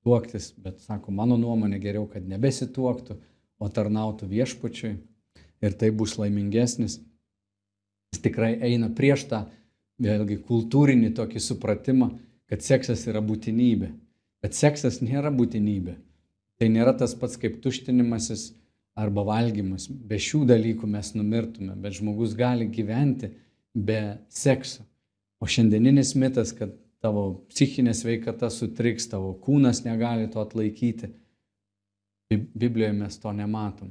[0.05, 3.19] tuoktis, bet sako, mano nuomonė geriau, kad nebesituoktų,
[3.59, 4.93] o tarnautų viešpačiui
[5.59, 6.99] ir tai bus laimingesnis.
[8.13, 9.43] Jis tikrai eina prieš tą,
[10.01, 12.11] vėlgi, kultūrinį tokį supratimą,
[12.49, 13.91] kad seksas yra būtinybė.
[14.43, 15.97] Bet seksas nėra būtinybė.
[16.59, 18.49] Tai nėra tas pats kaip tuštinimasis
[18.99, 19.87] arba valgymas.
[19.87, 23.31] Be šių dalykų mes numirtume, bet žmogus gali gyventi
[23.75, 24.83] be sekso.
[25.39, 31.13] O šiandieninis mitas, kad tavo psichinė sveikata sutriks, tavo kūnas negali to atlaikyti,
[32.29, 33.89] Biblijoje mes to nematom.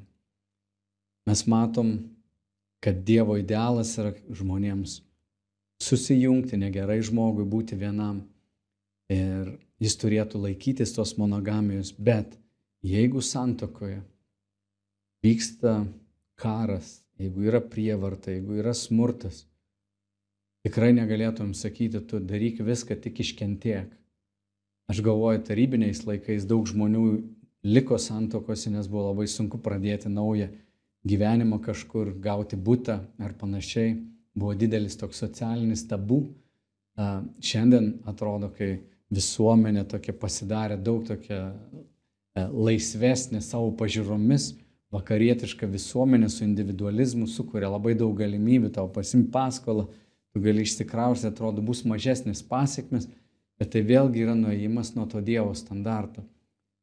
[1.27, 1.89] Mes matom
[2.85, 5.01] kad Dievo idealas yra žmonėms
[5.83, 8.23] susijungti, negerai žmogui būti vienam.
[9.11, 11.95] Ir jis turėtų laikytis tos monogamijos.
[11.97, 12.37] Bet
[12.85, 14.03] jeigu santokoje
[15.25, 15.81] vyksta
[16.39, 19.47] karas, jeigu yra prievarta, jeigu yra smurtas,
[20.67, 23.89] tikrai negalėtum sakyti, tu daryk viską, tik iškentiek.
[24.89, 27.05] Aš galvoju, tarybiniais laikais daug žmonių
[27.69, 30.49] liko santokose, nes buvo labai sunku pradėti naują
[31.09, 33.97] gyvenimą kažkur, gauti būtą ar panašiai,
[34.39, 36.23] buvo didelis toks socialinis tabu.
[36.99, 38.81] Šiandien atrodo, kai
[39.15, 44.51] visuomenė tokia pasidarė daug tokia e, laisvesnė savo pažiūromis,
[44.95, 49.87] vakarietiška visuomenė su individualizmu sukuria labai daug galimybių tau pasimti paskolą,
[50.33, 53.09] tu gali išsikrausti, atrodo, bus mažesnis pasiekmes,
[53.59, 56.25] bet tai vėlgi yra nuėjimas nuo to Dievo standarto.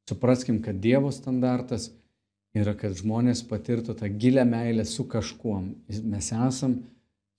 [0.10, 2.05] Supraskim, kad Dievo standartas yra,
[2.80, 5.74] kad žmonės patirtų tą gilę meilę su kažkuom.
[6.08, 6.78] Mes esam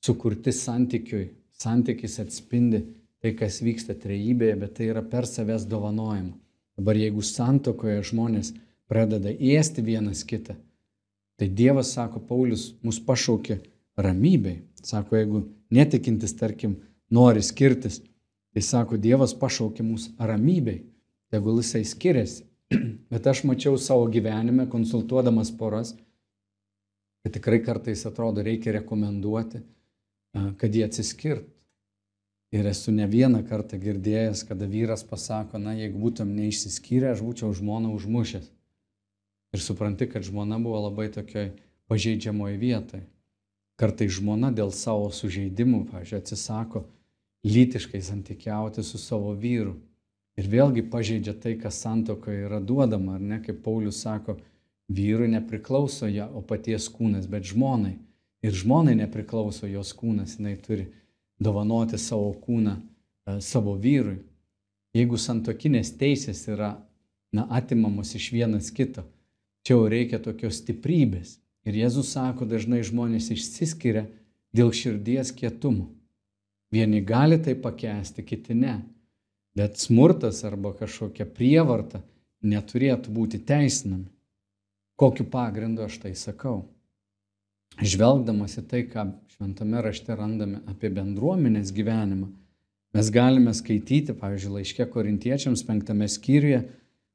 [0.04, 1.30] sukurti santykiui.
[1.56, 2.82] Santykis atspindi
[3.22, 6.34] tai, kas vyksta trejybėje, bet tai yra per savęs dovanojimą.
[6.76, 8.52] Dabar jeigu santokoje žmonės
[8.90, 10.58] pradeda ėsti vienas kitą,
[11.40, 13.62] tai Dievas, sako Paulius, mus pašaukė
[13.96, 14.60] ramybei.
[14.84, 15.40] Sako, jeigu
[15.72, 16.76] netikintis, tarkim,
[17.10, 18.02] nori skirtis,
[18.52, 20.82] tai sako, Dievas pašaukė mus ramybei.
[21.32, 22.44] Tegul jisai skiriasi,
[23.12, 25.94] Bet aš mačiau savo gyvenime, konsultuodamas poras,
[27.22, 29.62] kad tikrai kartais atrodo reikia rekomenduoti,
[30.58, 31.46] kad jie atsiskirt.
[32.54, 37.50] Ir esu ne vieną kartą girdėjęs, kada vyras pasako, na, jeigu būtum neišsiskyrę, aš būčiau
[37.58, 38.46] žmoną užmušęs.
[39.56, 41.50] Ir supranti, kad žmona buvo labai tokioj
[41.90, 43.02] pažeidžiamoje vietoje.
[43.76, 46.84] Kartai žmona dėl savo sužeidimų, pažiūrėjau, atsisako
[47.46, 49.76] lytiškai santykiauti su savo vyru.
[50.36, 54.36] Ir vėlgi pažeidžia tai, kas santokoje yra duodama, ar ne, kaip Paulius sako,
[54.92, 57.96] vyrui nepriklauso ją, o paties kūnas, bet žmonai.
[58.44, 60.90] Ir žmonai nepriklauso jos kūnas, jinai turi
[61.40, 64.20] dovanoti savo kūną e, savo vyrui.
[64.96, 66.74] Jeigu santokinės teisės yra
[67.32, 69.04] na, atimamos iš vienas kito,
[69.64, 71.38] čia jau reikia tokios stiprybės.
[71.66, 74.04] Ir Jėzus sako, dažnai žmonės išsiskiria
[74.54, 75.88] dėl širdies kietumo.
[76.72, 78.78] Vieni gali tai pakęsti, kiti ne.
[79.56, 82.02] Bet smurtas arba kažkokia prievarta
[82.44, 84.10] neturėtų būti teisinami.
[85.00, 86.66] Kokiu pagrindu aš tai sakau?
[87.80, 92.28] Žvelgdamas į tai, ką šventame rašte randame apie bendruomenės gyvenimą,
[92.96, 96.62] mes galime skaityti, pavyzdžiui, laiškė korintiečiams penktame skyriuje,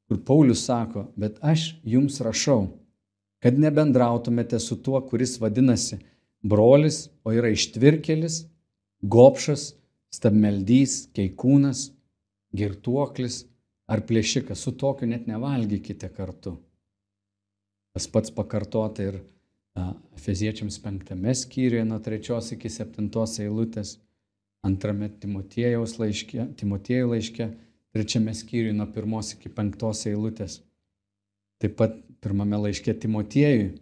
[0.06, 2.68] kur Paulius sako, bet aš jums rašau,
[3.42, 5.98] kad nebendrautumėte su tuo, kuris vadinasi
[6.42, 8.44] brolis, o yra ištvirkelis,
[9.02, 9.72] gopšas,
[10.14, 11.88] stabmeldys, keikūnas,
[12.56, 13.42] girtuoklis
[13.90, 16.56] ar plėšikas, su tokiu net nevalgykite kartu.
[17.92, 19.20] Tas pats pakartota ir
[20.16, 23.94] Efeziečiams penktame skyriuje nuo trečios iki septintos eilutės,
[24.62, 27.46] antrame Timotiejaus laiške, Timotiejų laiške,
[27.96, 30.60] trečiame skyriuje nuo pirmos iki penktos eilutės.
[31.60, 33.72] Taip pat pirmame laiške Timotiejui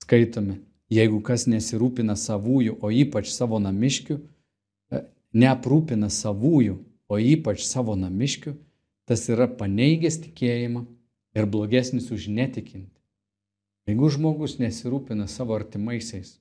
[0.00, 0.56] skaitome,
[0.90, 5.02] jeigu kas nesirūpina savųjų, o ypač savo namiškių, e,
[5.36, 6.78] neaprūpina savųjų,
[7.10, 8.54] o ypač savo namiškių,
[9.10, 10.84] tas yra paneigęs tikėjimą
[11.34, 12.94] ir blogesnis už netikinti.
[13.90, 16.36] Jeigu žmogus nesirūpina savo artimaisiais,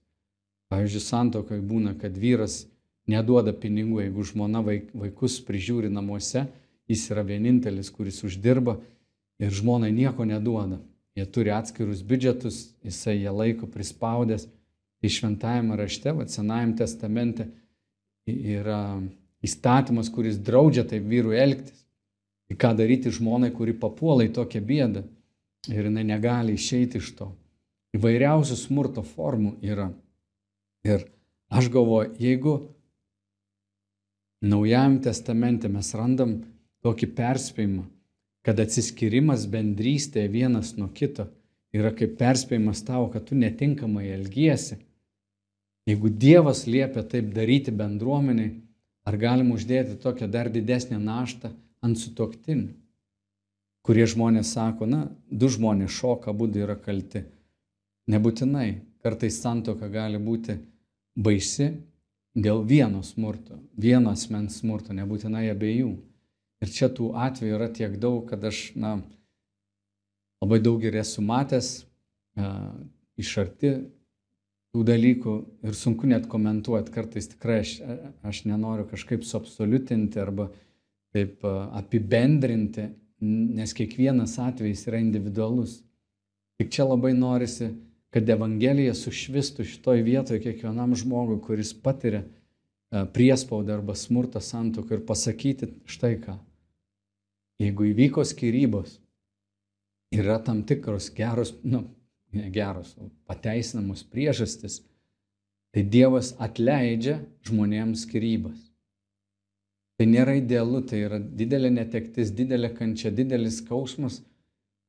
[0.69, 2.67] pavyzdžiui, santokai būna, kad vyras
[3.09, 6.45] neduoda pinigų, jeigu žmona vaikus prižiūri namuose,
[6.89, 8.77] jis yra vienintelis, kuris uždirba
[9.41, 10.77] ir žmonai nieko neduoda.
[11.17, 14.45] Jie turi atskirus biudžetus, jisai jie laiko prispaudęs.
[14.99, 17.47] Tai šventajame rašte, va, senajame testamente
[18.27, 18.99] yra
[19.45, 21.85] įstatymas, kuris draudžia taip vyrui elgtis.
[22.49, 25.05] Tai ką daryti žmonai, kuri papuola į tokią bėdą
[25.69, 27.29] ir jinai negali išeiti iš to.
[27.97, 29.91] Įvairiausių smurto formų yra.
[30.85, 31.05] Ir
[31.53, 32.55] aš galvoju, jeigu
[34.41, 36.37] Naujajam testamente mes randam
[36.85, 37.81] tokį perspėjimą,
[38.47, 41.25] kad atsiskirimas bendrystėje vienas nuo kito
[41.75, 44.77] yra kaip perspėjimas tau, kad tu netinkamai elgiesi.
[45.89, 48.53] Jeigu Dievas liepia taip daryti bendruomeniai,
[49.09, 51.49] Ar galim uždėti tokią dar didesnę naštą
[51.81, 52.67] ant sutoktinių,
[53.81, 57.23] kurie žmonės sako, na, du žmonės šoka, būdai yra kalti.
[58.13, 58.67] Nebūtinai,
[59.01, 60.59] kartais santoka gali būti
[61.17, 61.71] baisi
[62.37, 65.89] dėl vieno smurto, vieno asmens smurto, nebūtinai abiejų.
[66.59, 68.99] Ir čia tų atvejų yra tiek daug, kad aš, na,
[70.43, 72.75] labai daug ir esu matęs uh,
[73.17, 73.73] iš arti
[74.73, 76.93] tų dalykų ir sunku net komentuoti.
[76.93, 77.75] Kartais tikrai aš,
[78.25, 80.49] aš nenoriu kažkaip suabsoliutinti arba
[81.15, 85.79] taip apibendrinti, nes kiekvienas atvejis yra individualus.
[86.59, 87.71] Tik čia labai norisi,
[88.13, 92.23] kad Evangelija sušvistų šitoj vietoje kiekvienam žmogui, kuris patiria
[93.13, 96.37] priespaudą arba smurtą santoką ir pasakyti štai ką.
[97.59, 98.97] Jeigu įvyko skirybos,
[100.15, 101.83] yra tam tikros geros, nu,
[102.31, 102.95] geros,
[103.29, 104.79] pateisinamos priežastis,
[105.73, 108.57] tai Dievas atleidžia žmonėms skirybas.
[109.99, 114.21] Tai nėra idealu, tai yra didelė netektis, didelė kančia, didelis skausmas,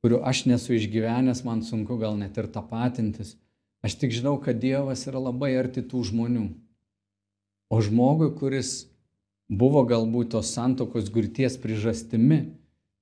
[0.01, 3.35] kuriuo aš nesu išgyvenęs, man sunku gal net ir tapatintis.
[3.83, 6.45] Aš tik žinau, kad Dievas yra labai arti tų žmonių.
[7.71, 8.85] O žmogui, kuris
[9.51, 12.53] buvo galbūt tos santokos gurties priežastimi,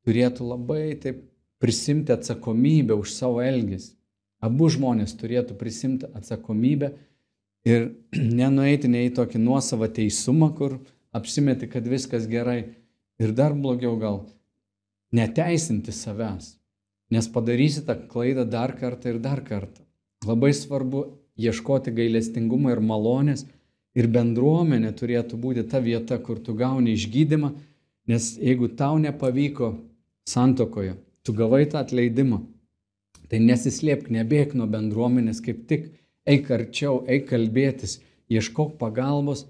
[0.08, 1.22] turėtų labai taip
[1.62, 3.99] prisimti atsakomybę už savo elgesį.
[4.40, 6.94] Abu žmonės turėtų prisimti atsakomybę
[7.68, 7.92] ir
[8.42, 10.80] nenueiti ne į tokį nuosavą teisumą, kur
[11.16, 12.76] apsimeti, kad viskas gerai.
[13.20, 14.22] Ir dar blogiau gal
[15.12, 16.54] neteisinti savęs,
[17.12, 19.84] nes padarysi tą klaidą dar kartą ir dar kartą.
[20.24, 21.02] Labai svarbu
[21.40, 23.44] ieškoti gailestingumo ir malonės
[23.98, 27.52] ir bendruomenė turėtų būti ta vieta, kur tu gauni išgydymą,
[28.08, 29.74] nes jeigu tau nepavyko
[30.30, 32.44] santokoje, tu gavai tą atleidimą,
[33.30, 35.92] Tai nesislėpk, nebėk nuo bendruomenės, kaip tik
[36.30, 39.46] eik arčiau, eik kalbėtis, ieškok pagalbos,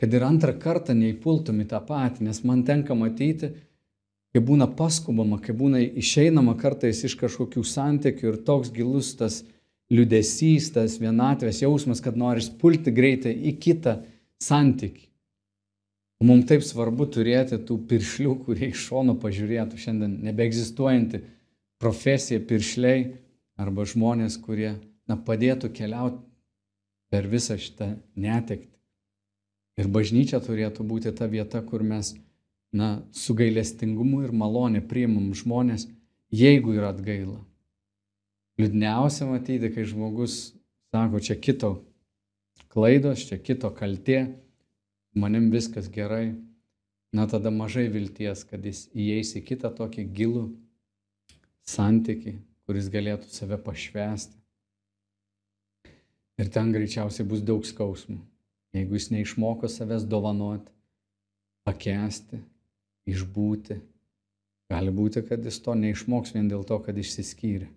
[0.00, 3.52] kad ir antrą kartą neįpultum į tą patį, nes man tenka matyti,
[4.32, 9.42] kai būna paskubama, kai būna išeinama kartais iš kažkokių santykių ir toks gilus tas
[9.90, 13.98] liudesys, tas vienatvės jausmas, kad noris pulti greitai į kitą
[14.40, 15.08] santyki.
[16.24, 21.22] Mums taip svarbu turėti tų piršlių, kurie iš šono pažiūrėtų šiandien nebeegzistuojanti
[21.80, 23.06] profesija piršliai
[23.60, 24.74] arba žmonės, kurie
[25.08, 26.20] na, padėtų keliauti
[27.10, 28.68] per visą šitą netekti.
[29.80, 32.12] Ir bažnyčia turėtų būti ta vieta, kur mes
[32.72, 35.88] na, su gailestingumu ir malonė priimam žmonės,
[36.30, 37.40] jeigu yra atgaila.
[38.60, 40.52] Liūdniausia matyti, kai žmogus
[40.92, 41.78] sako, čia kito
[42.70, 44.26] klaidos, čia kito kaltė,
[45.16, 46.36] manim viskas gerai,
[47.16, 50.44] na tada mažai vilties, kad jis įeis į kitą tokį gilų
[51.68, 54.36] santyki, kuris galėtų save pašvesti.
[56.40, 58.20] Ir ten greičiausiai bus daug skausmų,
[58.76, 60.72] jeigu jis neišmoko savęs dovanoti,
[61.68, 62.40] pakesti,
[63.10, 63.76] išbūti.
[64.70, 67.68] Gali būti, kad jis to neišmoks vien dėl to, kad išsiskyrė.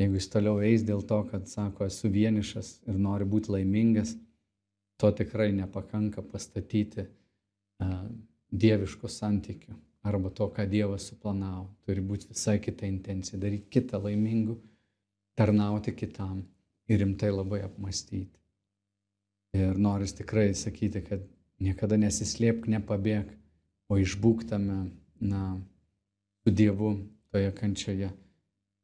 [0.00, 4.16] Jeigu jis toliau eis dėl to, kad sako, esu vienišas ir nori būti laimingas,
[4.98, 8.04] to tikrai nepakanka pastatyti uh,
[8.50, 11.68] dieviško santykių arba to, ką Dievas suplanavo.
[11.86, 14.56] Turi būti visai kita intencija, daryti kitą laimingų,
[15.38, 16.42] tarnauti kitam
[16.90, 18.38] ir rimtai labai apmastyti.
[19.56, 21.24] Ir noris tikrai sakyti, kad
[21.62, 23.30] niekada nesislėpk, nepabėg,
[23.92, 24.78] o išbūktame,
[25.22, 25.42] na,
[26.42, 26.96] su Dievu
[27.30, 28.10] toje kančioje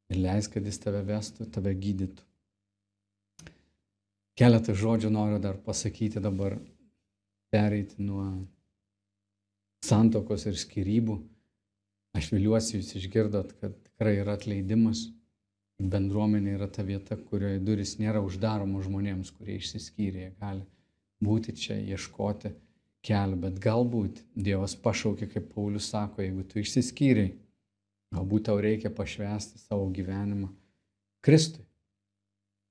[0.08, 2.24] ir leis, kad jis tave vestų, tave gydytų.
[4.38, 6.54] Keletą žodžių noriu dar pasakyti dabar,
[7.50, 8.28] pereiti nuo
[9.84, 11.18] santokos ir skirybų.
[12.18, 15.08] Aš viliuosi, jūs išgirdot, kad tikrai yra atleidimas.
[15.78, 20.24] Bendruomenė yra ta vieta, kurioje duris nėra uždaromos žmonėms, kurie išsiskyrė.
[20.24, 20.64] Jie gali
[21.22, 22.50] būti čia, ieškoti
[23.06, 27.36] kelią, bet galbūt Dievas pašaukė, kaip Paulius sako, jeigu tu išsiskyriai,
[28.14, 30.48] Galbūt tau reikia pašvesti savo gyvenimą
[31.24, 31.64] Kristui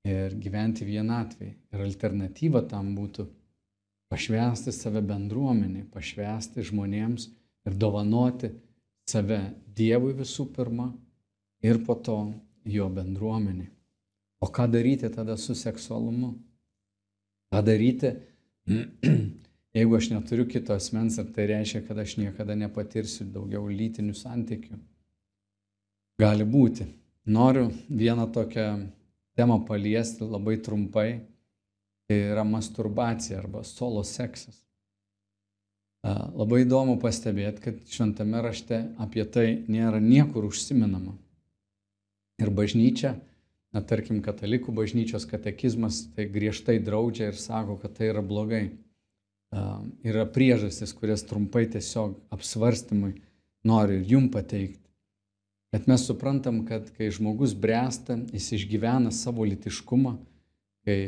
[0.08, 1.54] ir gyventi vienatvėje.
[1.74, 3.28] Ir alternatyva tam būtų
[4.12, 7.28] pašvesti save bendruomenį, pašvesti žmonėms
[7.68, 8.52] ir dovanoti
[9.08, 9.40] save
[9.78, 10.88] Dievui visų pirma
[11.62, 12.18] ir po to
[12.66, 13.68] jo bendruomenį.
[14.42, 16.32] O ką daryti tada su seksualumu?
[17.52, 18.12] Ką daryti,
[19.78, 24.78] jeigu aš neturiu kito asmens, ar tai reiškia, kad aš niekada nepatirsiu daugiau lytinių santykių?
[26.18, 26.86] Gali būti.
[27.28, 28.68] Noriu vieną tokią
[29.38, 31.20] temą paliesti labai trumpai.
[32.08, 34.56] Tai yra masturbacija arba solo seksas.
[36.08, 41.12] Labai įdomu pastebėti, kad šventame rašte apie tai nėra niekur užsiminama.
[42.38, 43.16] Ir bažnyčia,
[43.74, 48.70] na tarkim, katalikų bažnyčios katekizmas tai griežtai draudžia ir sako, kad tai yra blogai.
[50.06, 53.18] Yra priežastis, kurias trumpai tiesiog apsvarstymui
[53.68, 54.84] noriu ir jum pateikti.
[55.74, 60.14] Bet mes suprantam, kad kai žmogus bręsta, jis išgyvena savo litiškumą,
[60.88, 61.00] kai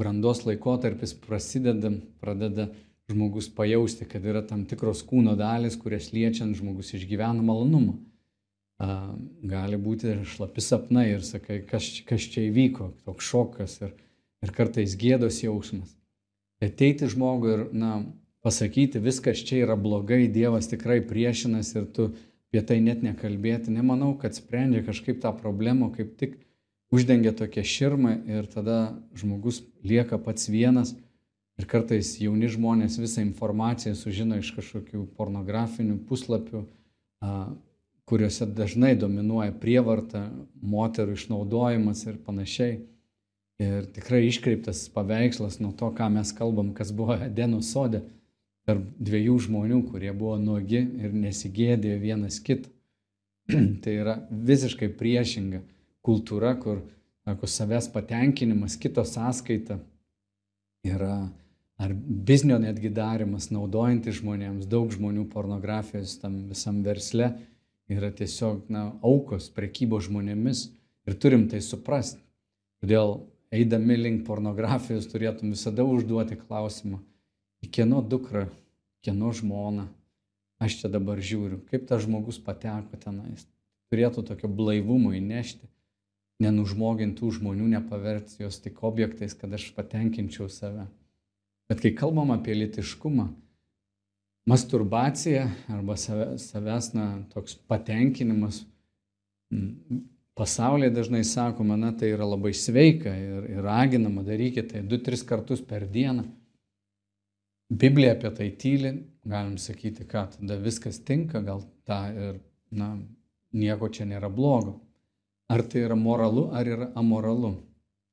[0.00, 2.70] brandos laikotarpis prasideda, pradeda
[3.12, 7.98] žmogus pajausti, kad yra tam tikros kūno dalis, kurias liečiant žmogus išgyvena malonumą.
[9.52, 13.92] Gali būti šlapi sapnai ir sakai, kas, kas čia įvyko, toks šokas ir,
[14.42, 15.92] ir kartais gėdos jausmas.
[16.62, 17.92] Ateiti žmogui ir na,
[18.42, 22.08] pasakyti, viskas čia yra blogai, Dievas tikrai priešinas ir tu
[22.52, 23.74] apie tai net nekalbėti.
[23.74, 26.40] Nemanau, kad sprendžia kažkaip tą problemą, kaip tik
[26.92, 30.94] uždengia tokią širmą ir tada žmogus lieka pats vienas.
[31.60, 36.62] Ir kartais jauni žmonės visą informaciją sužino iš kažkokių pornografinių puslapių,
[38.08, 40.24] kuriuose dažnai dominuoja prievarta,
[40.62, 42.80] moterų išnaudojimas ir panašiai.
[43.62, 48.02] Ir tikrai iškreiptas paveikslas nuo to, ką mes kalbam, kas buvo Edeno sode
[48.66, 52.70] tarp dviejų žmonių, kurie buvo nuogi ir nesigėdėjo vienas kitą.
[53.82, 55.62] tai yra visiškai priešinga
[56.06, 56.82] kultūra, kur
[57.24, 59.78] sako, savęs patenkinimas, kito sąskaita
[60.86, 61.28] yra
[61.82, 67.32] ar biznio netgi darimas, naudojantis žmonėms, daug žmonių pornografijos tam visam versle
[67.90, 70.68] yra tiesiog na, aukos prekybo žmonėmis
[71.08, 72.20] ir turim tai suprasti.
[72.82, 73.16] Todėl
[73.54, 77.00] eidami link pornografijos turėtum visada užduoti klausimą,
[77.62, 78.48] į kieno dukrą,
[79.04, 79.88] kieno žmoną.
[80.62, 83.46] Aš čia dabar žiūriu, kaip tas žmogus pateko tenais.
[83.90, 85.66] Turėtų tokio blaivumo įnešti,
[86.42, 90.88] nenužmogintų žmonių, nepaverti jos tik objektais, kad aš patenkinčiau save.
[91.70, 93.28] Bet kai kalbam apie litiškumą,
[94.50, 98.64] masturbacija arba savęs, na, toks patenkinimas,
[100.34, 105.62] pasaulyje dažnai sakoma, na, tai yra labai sveika ir, ir raginama darykite tai 2-3 kartus
[105.64, 106.24] per dieną.
[107.72, 108.92] Biblija apie tai tyli,
[109.24, 112.40] galim sakyti, kad tada viskas tinka, gal tą ir,
[112.72, 112.96] na,
[113.52, 114.80] nieko čia nėra blogo.
[115.52, 117.54] Ar tai yra moralu, ar yra amoralu?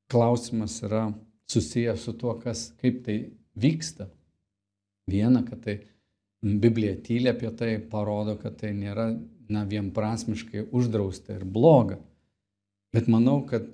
[0.09, 1.07] Klausimas yra
[1.49, 3.19] susijęs su tuo, kas, kaip tai
[3.59, 4.09] vyksta,
[5.09, 5.79] viena, kad tai
[6.39, 9.09] Biblija tylia apie tai, parodo, kad tai nėra
[9.51, 11.97] na, vienprasmiškai uždrausta ir bloga.
[12.95, 13.65] Bet manau, kad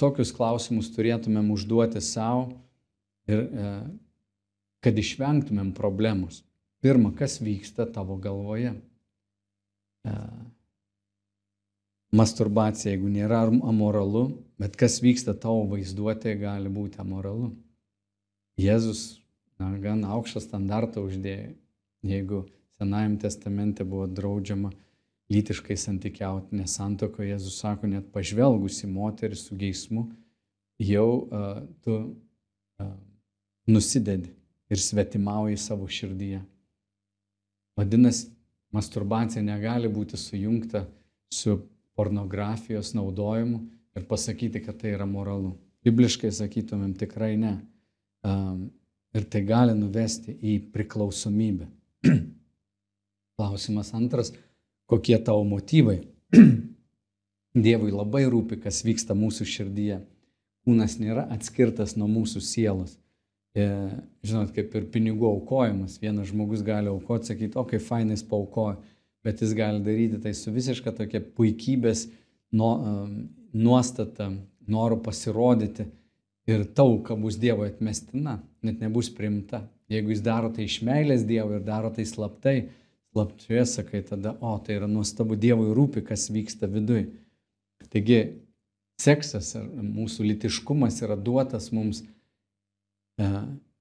[0.00, 2.50] tokius klausimus turėtumėm užduoti savo
[3.30, 3.70] ir e,
[4.84, 6.42] kad išvengtumėm problemus.
[6.84, 8.74] Pirma, kas vyksta tavo galvoje?
[8.76, 10.18] E,
[12.14, 14.26] masturbacija, jeigu nėra amoralu,
[14.60, 17.52] bet kas vyksta tavo vaizduotėje, gali būti amoralu.
[18.60, 19.22] Jėzus
[19.60, 21.54] na, gan aukštą standartą uždėjo.
[22.06, 22.44] Jeigu
[22.76, 24.68] Senajame testamente buvo draudžiama
[25.32, 30.04] lytiškai santykiauti nesantoko, Jėzus sako, net pažvelgus į moterį su geismu,
[30.78, 32.92] jau uh, tu uh,
[33.66, 34.30] nusidedi
[34.70, 36.42] ir svetimauji savo širdyje.
[37.80, 38.28] Vadinasi,
[38.76, 40.84] masturbacija negali būti sujungta
[41.32, 41.58] su
[41.96, 43.62] pornografijos naudojimu
[43.96, 45.54] ir pasakyti, kad tai yra moralu.
[45.86, 47.54] Bibliškai sakytumėm tikrai ne.
[48.26, 48.66] Um,
[49.16, 51.68] ir tai gali nuvesti į priklausomybę.
[53.36, 54.32] Klausimas antras,
[54.90, 56.00] kokie tavo motyvai?
[57.66, 60.02] Dievui labai rūpi, kas vyksta mūsų širdyje.
[60.66, 62.96] Kūnas nėra atskirtas nuo mūsų sielos.
[63.56, 63.64] E,
[64.26, 65.96] žinot, kaip ir pinigų aukojimas.
[66.02, 68.76] Vienas žmogus gali aukoti, sakyti, o kaip fainai jis paukojo,
[69.26, 72.06] bet jis gali daryti tai su visiška tokia puikybės
[72.54, 72.72] nuo,
[73.50, 74.30] nuostata,
[74.70, 75.88] noru pasirodyti
[76.46, 79.64] ir tauka bus Dievo atmestina, net nebus primta.
[79.90, 82.56] Jeigu jis daro tai iš meilės Dievui ir daro tai slaptai,
[83.10, 87.08] slapčioje sakai, tada, o tai yra nuostabu, Dievui rūpi, kas vyksta viduj.
[87.90, 88.20] Taigi,
[89.02, 93.26] seksas ar mūsų litiškumas yra duotas mums e,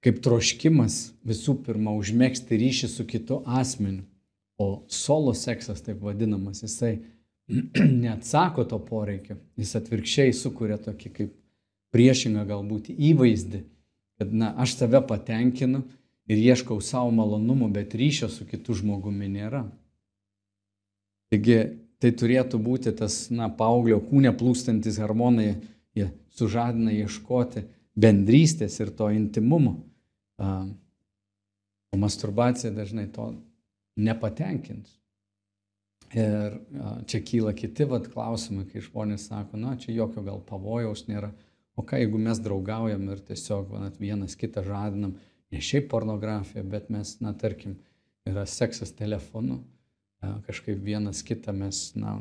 [0.05, 4.05] kaip troškimas visų pirma užmėgsti ryšį su kitu asmeniu.
[4.57, 6.99] O solo seksas, taip vadinamas, jisai
[8.03, 11.33] neatsako to poreikio, jis atvirkščiai sukuria tokį kaip
[11.95, 13.61] priešingą galbūt įvaizdį,
[14.19, 15.83] kad, na, aš save patenkinu
[16.31, 19.65] ir ieškau savo malonumų, bet ryšio su kitu žmogumi nėra.
[21.31, 21.59] Taigi
[21.99, 25.55] tai turėtų būti tas, na, paauglio kūne plūstantis hormonai,
[25.95, 29.77] jie sužadina ieškoti bendrystės ir to intimumo.
[31.95, 33.29] O masturbacija dažnai to
[33.95, 34.91] nepatenkins.
[36.15, 36.59] Ir
[37.09, 41.31] čia kyla kiti vat, klausimai, kai žmonės sako, na, čia jokio gal pavojaus nėra.
[41.75, 45.17] O ką jeigu mes draugaujam ir tiesiog vat, vienas kitą žadinam,
[45.51, 47.75] ne šiaip pornografija, bet mes, na, tarkim,
[48.27, 49.59] yra seksas telefonu,
[50.47, 52.15] kažkaip vienas kitą mes, na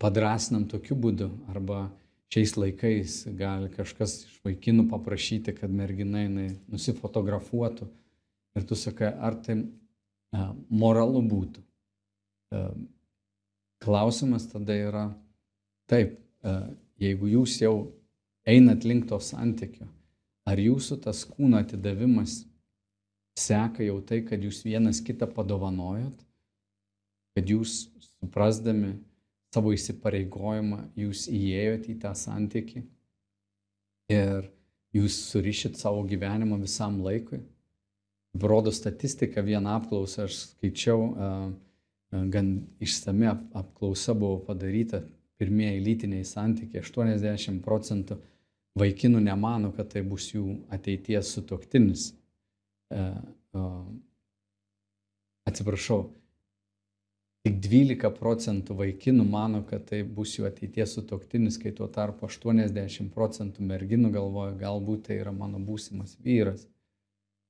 [0.00, 1.30] padrasinam tokiu būdu.
[1.50, 1.86] Arba
[2.34, 6.26] šiais laikais gali kažkas iš vaikinų paprašyti, kad merginai
[6.70, 7.88] nusifotografuotų.
[8.54, 9.62] Ir tu sakai, ar tai
[10.68, 11.62] moralu būtų.
[13.84, 15.04] Klausimas tada yra,
[15.90, 16.16] taip,
[17.00, 17.74] jeigu jūs jau
[18.48, 19.86] einat link to santykio,
[20.48, 22.42] ar jūsų tas kūno atidavimas
[23.38, 26.14] seka jau tai, kad jūs vienas kitą padovanojot,
[27.34, 27.88] kad jūs
[28.20, 28.94] suprasdami
[29.54, 32.84] savo įsipareigojimą, jūs įėjot į tą santykį
[34.14, 34.50] ir
[34.94, 37.40] jūs surišit savo gyvenimą visam laikui
[38.42, 41.12] rodo statistika, vieną apklausą aš skaičiau,
[42.10, 42.50] gan
[42.82, 45.02] išsame apklausa buvo padaryta,
[45.38, 48.18] pirmieji lytiniai santykiai, 80 procentų
[48.78, 52.12] vaikinų nemano, kad tai bus jų ateities sutoktinis.
[55.44, 56.00] Atsiprašau,
[57.44, 63.10] tik 12 procentų vaikinų mano, kad tai bus jų ateities sutoktinis, kai tuo tarpu 80
[63.14, 66.66] procentų merginų galvoja, galbūt tai yra mano būsimas vyras.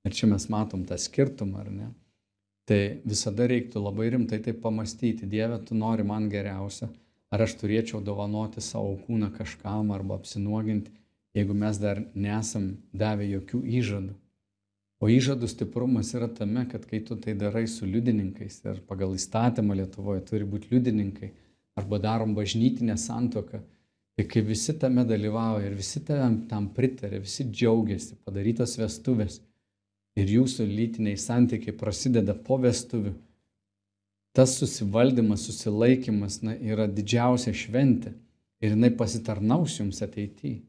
[0.04, 1.92] Ir čia mes matom tą skirtumą, ar ne?
[2.68, 5.28] Tai visada reiktų labai rimtai tai pamastyti.
[5.28, 6.88] Dieve, tu nori man geriausia.
[7.32, 10.92] Ar aš turėčiau dovanoti savo kūną kažkam arba apsinuoginti,
[11.34, 14.14] jeigu mes dar nesam davę jokių įžadų.
[15.02, 19.74] O įžadų stiprumas yra tame, kad kai tu tai darai su liudininkais ir pagal įstatymą
[19.80, 21.32] Lietuvoje turi būti liudininkai
[21.76, 23.60] arba darom bažnytinę santoką,
[24.14, 29.40] tai kai visi tame dalyvauja ir visi tam pritarė, visi džiaugiasi, padarytos vestuvės,
[30.18, 33.14] ir jūsų lytiniai santykiai prasideda po vestuvių,
[34.34, 38.14] tas susivaldymas, susilaikimas na, yra didžiausia šventė
[38.62, 40.62] ir jinai pasitarnaus jums ateityje.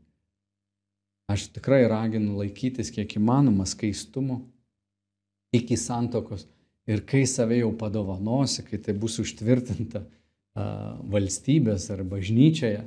[1.32, 4.44] Aš tikrai raginu laikytis kiek įmanoma skaistumo
[5.56, 6.46] iki santokos
[6.86, 10.68] ir kai save jau padovanosi, kai tai bus užtvirtinta a,
[11.10, 12.84] valstybės ar bažnyčioje,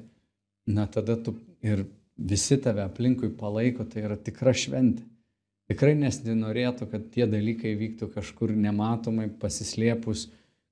[0.70, 1.34] na tada tu
[1.66, 1.86] ir
[2.18, 5.02] visi tave aplinkui palaiko, tai yra tikra šventė.
[5.68, 10.30] Tikrai nesinorėtų, kad tie dalykai vyktų kažkur nematomai, pasislėpus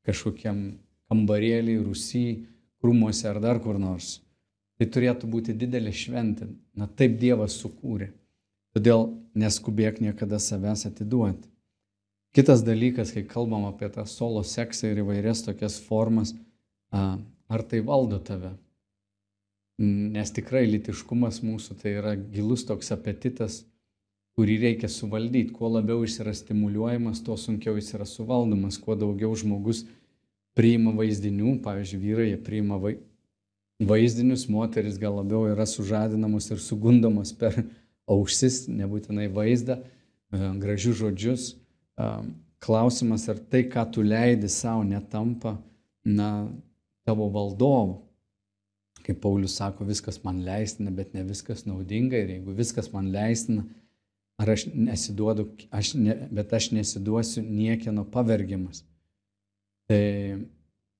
[0.08, 0.78] kažkokiam
[1.10, 2.46] kambarėlį, rusy,
[2.80, 4.20] krūmuose ar dar kur nors.
[4.76, 6.48] Tai turėtų būti didelė šventė.
[6.76, 8.10] Na taip Dievas sukūrė.
[8.76, 11.48] Todėl neskubėk niekada savęs atiduoti.
[12.36, 16.34] Kitas dalykas, kai kalbam apie tą solo seksą ir įvairias tokias formas,
[16.92, 18.52] ar tai valdo tave?
[19.80, 23.62] Nes tikrai litiškumas mūsų tai yra gilus toks apetitas,
[24.36, 25.54] kurį reikia suvaldyti.
[25.56, 28.76] Kuo labiau jis yra stimuliuojamas, tuo sunkiau jis yra suvaldomas.
[28.80, 29.86] Kuo daugiau žmogus
[30.56, 32.78] priima vaizdinių, pavyzdžiui, vyrai priima
[33.80, 37.58] vaizdinius, moteris gal labiau yra sužadinamos ir sugundomos per
[38.08, 39.80] ausis, nebūtinai vaizdą,
[40.32, 41.48] e, gražius žodžius.
[41.96, 42.10] E,
[42.62, 45.56] klausimas, ar tai, ką tu leidi savo, netampa,
[46.04, 46.48] na,
[47.06, 48.02] tavo valdovu.
[49.06, 52.18] Kaip Paulius sako, viskas man leistina, bet ne viskas naudinga.
[52.18, 53.62] Ir jeigu viskas man leistina,
[54.40, 58.82] ar aš nesiduodu, aš ne, bet aš nesiduosiu niekieno pavergimas.
[59.88, 60.38] Tai,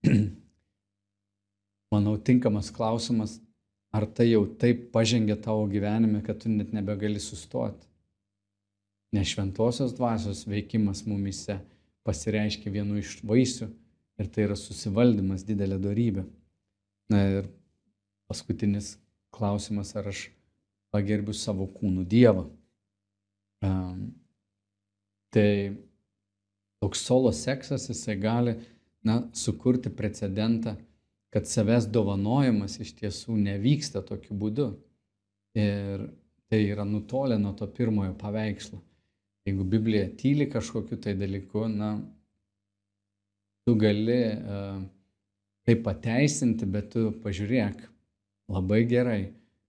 [1.93, 3.39] manau, tinkamas klausimas,
[3.95, 7.87] ar tai jau taip pažengė tavo gyvenime, kad tu net nebegali sustoti.
[9.15, 11.61] Nes šventosios dvasios veikimas mumise
[12.07, 13.69] pasireiškia vienu iš vaisių
[14.21, 16.27] ir tai yra susivaldymas, didelė darybė.
[17.13, 17.49] Na ir
[18.27, 18.97] paskutinis
[19.35, 20.27] klausimas, ar aš
[20.95, 22.47] pagerbiu savo kūnų Dievą.
[23.65, 24.15] Um,
[25.33, 25.77] tai
[26.81, 28.57] toks solo seksas, jisai gali
[29.05, 30.77] na, sukurti precedentą,
[31.33, 34.69] kad savęs dovanojimas iš tiesų nevyksta tokiu būdu.
[35.57, 36.07] Ir
[36.51, 38.81] tai yra nutolę nuo to pirmojo paveikslo.
[39.47, 41.97] Jeigu Biblija tyli kažkokiu tai dalyku, na,
[43.67, 44.81] tu gali uh,
[45.67, 47.85] tai pateisinti, bet tu pažiūrėk
[48.53, 49.21] labai gerai,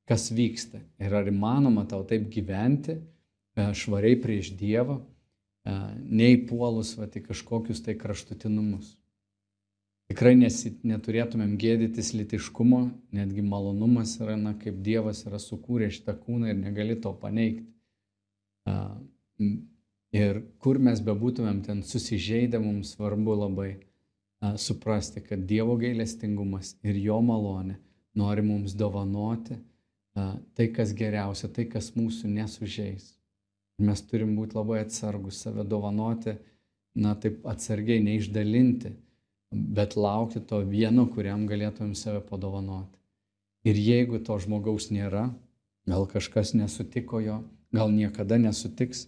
[0.08, 3.06] kas vyksta ir ar įmanoma tau taip gyventi uh,
[3.58, 5.08] švariai prieš Dievą, uh,
[5.68, 8.96] neįpuolus va, į kažkokius tai kraštutinumus.
[10.08, 12.86] Tikrai nesi, neturėtumėm gėdytis litiškumo,
[13.16, 17.68] netgi malonumas yra, na, kaip Dievas yra sukūręs šitą kūną ir negali to paneigti.
[20.16, 23.72] Ir kur mes bebūtumėm ten susižeidę, mums svarbu labai
[24.56, 27.76] suprasti, kad Dievo gailestingumas ir Jo malonė
[28.18, 29.60] nori mums dovanoti
[30.16, 33.17] tai, kas geriausia, tai, kas mūsų nesužeis.
[33.78, 36.38] Mes turim būti labai atsargus, save dovanoti,
[36.98, 38.94] na taip atsargiai neišdalinti,
[39.52, 42.98] bet laukti to vieno, kuriam galėtumėm save padovanoti.
[43.68, 45.28] Ir jeigu to žmogaus nėra,
[45.88, 47.42] gal kažkas nesutiko jo,
[47.76, 49.06] gal niekada nesutiks,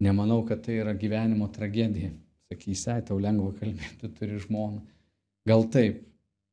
[0.00, 2.14] nemanau, kad tai yra gyvenimo tragedija
[2.50, 4.80] sakysi, tau lengva kalbėti, tu turi žmoną.
[5.46, 6.02] Gal taip,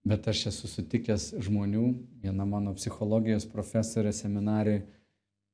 [0.07, 1.87] bet aš esu sutikęs žmonių,
[2.21, 4.83] viena mano psichologijos profesorė seminarijai,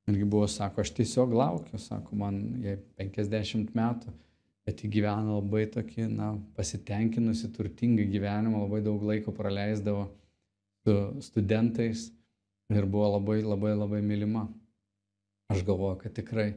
[0.07, 4.11] irgi buvo, sako, aš tiesiog laukiu, sako, man jai 50 metų,
[4.67, 10.09] bet ji gyvena labai tokį, na, pasitenkinusi, turtingą gyvenimą, labai daug laiko praleisdavo
[10.83, 12.09] su studentais
[12.73, 14.47] ir buvo labai, labai, labai mylima.
[15.51, 16.53] Aš galvoju, kad tikrai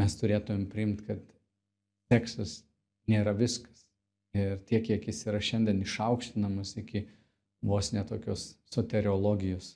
[0.00, 1.22] mes turėtumėm priimti, kad
[2.12, 2.62] seksas
[3.10, 3.86] nėra viskas.
[4.32, 7.04] Ir tiek, kiek jis yra šiandien išaukštinamas iki
[7.62, 9.74] vos netokios soteriologijos.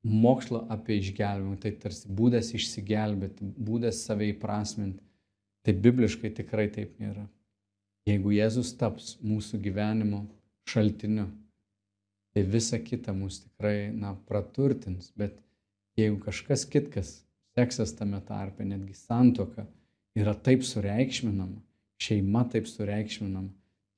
[0.00, 5.02] Mokslo apie išgelbėjimą, tai tarsi būdas išsigelbėti, būdas save įprasminti.
[5.60, 7.26] Tai bibliškai tikrai taip nėra.
[8.08, 10.22] Jeigu Jėzus taps mūsų gyvenimo
[10.70, 11.26] šaltiniu,
[12.32, 15.10] tai visa kita mus tikrai, na, praturtins.
[15.20, 15.36] Bet
[16.00, 17.18] jeigu kažkas kitkas,
[17.58, 19.66] seksas tame tarpe, netgi santoka,
[20.16, 21.60] yra taip sureikšminama,
[22.00, 23.50] šeima taip sureikšminama,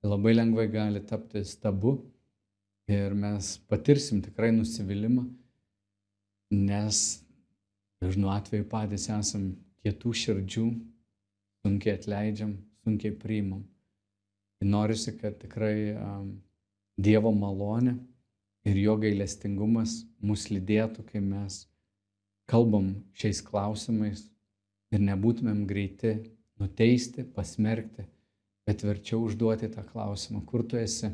[0.02, 2.00] tai labai lengvai gali tapti stabu
[2.90, 5.28] ir mes patirsim tikrai nusivylimą,
[6.52, 7.22] nes
[8.02, 10.66] dažnu atveju patys esam kietų širdžių,
[11.62, 13.64] sunkiai atleidžiam, sunkiai priimam.
[14.62, 16.32] Ir norisi, kad tikrai um,
[17.02, 17.96] Dievo malonė
[18.68, 21.62] ir jo gailestingumas mus lydėtų, kai mes
[22.50, 24.26] kalbam šiais klausimais
[24.92, 26.18] ir nebūtumėm greiti
[26.60, 28.04] nuteisti, pasmerkti,
[28.68, 31.10] bet verčiau užduoti tą klausimą, kur tu esi,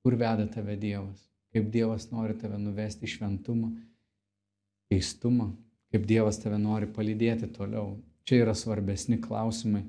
[0.00, 3.74] kur veda tave Dievas, kaip Dievas nori tave nuvesti į šventumą,
[4.90, 5.52] keistumą,
[5.90, 7.96] kaip Dievas tave nori palydėti toliau.
[8.26, 9.84] Čia yra svarbesni klausimai,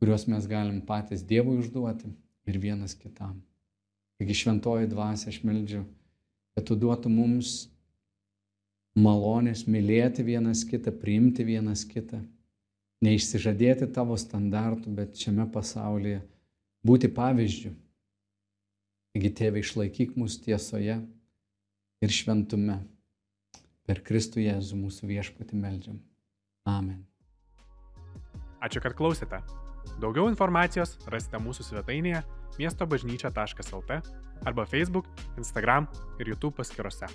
[0.00, 2.10] kuriuos mes galim patys Dievui užduoti
[2.46, 3.36] ir vienas kitam.
[4.16, 5.82] Taigi šventoji dvasia aš meldžiu,
[6.56, 7.66] kad tu duotum mums
[8.96, 12.22] malonės mylėti vienas kitą, priimti vienas kitą
[13.04, 16.22] neišsižadėti tavo standartų, bet šiame pasaulyje
[16.86, 17.72] būti pavyzdžių.
[19.16, 20.98] Taigi, tėvai, išlaikyk mus tiesoje
[22.04, 22.80] ir šventume.
[23.86, 26.00] Per Kristų Jėzų mūsų viešpati meldžiam.
[26.66, 27.04] Amen.
[28.62, 29.42] Ačiū, kad klausėte.
[30.02, 32.24] Daugiau informacijos rasite mūsų svetainėje
[32.58, 34.00] miesto bažnyčia.lt
[34.46, 35.06] arba Facebook,
[35.38, 35.86] Instagram
[36.18, 37.08] ir YouTube paskiruose.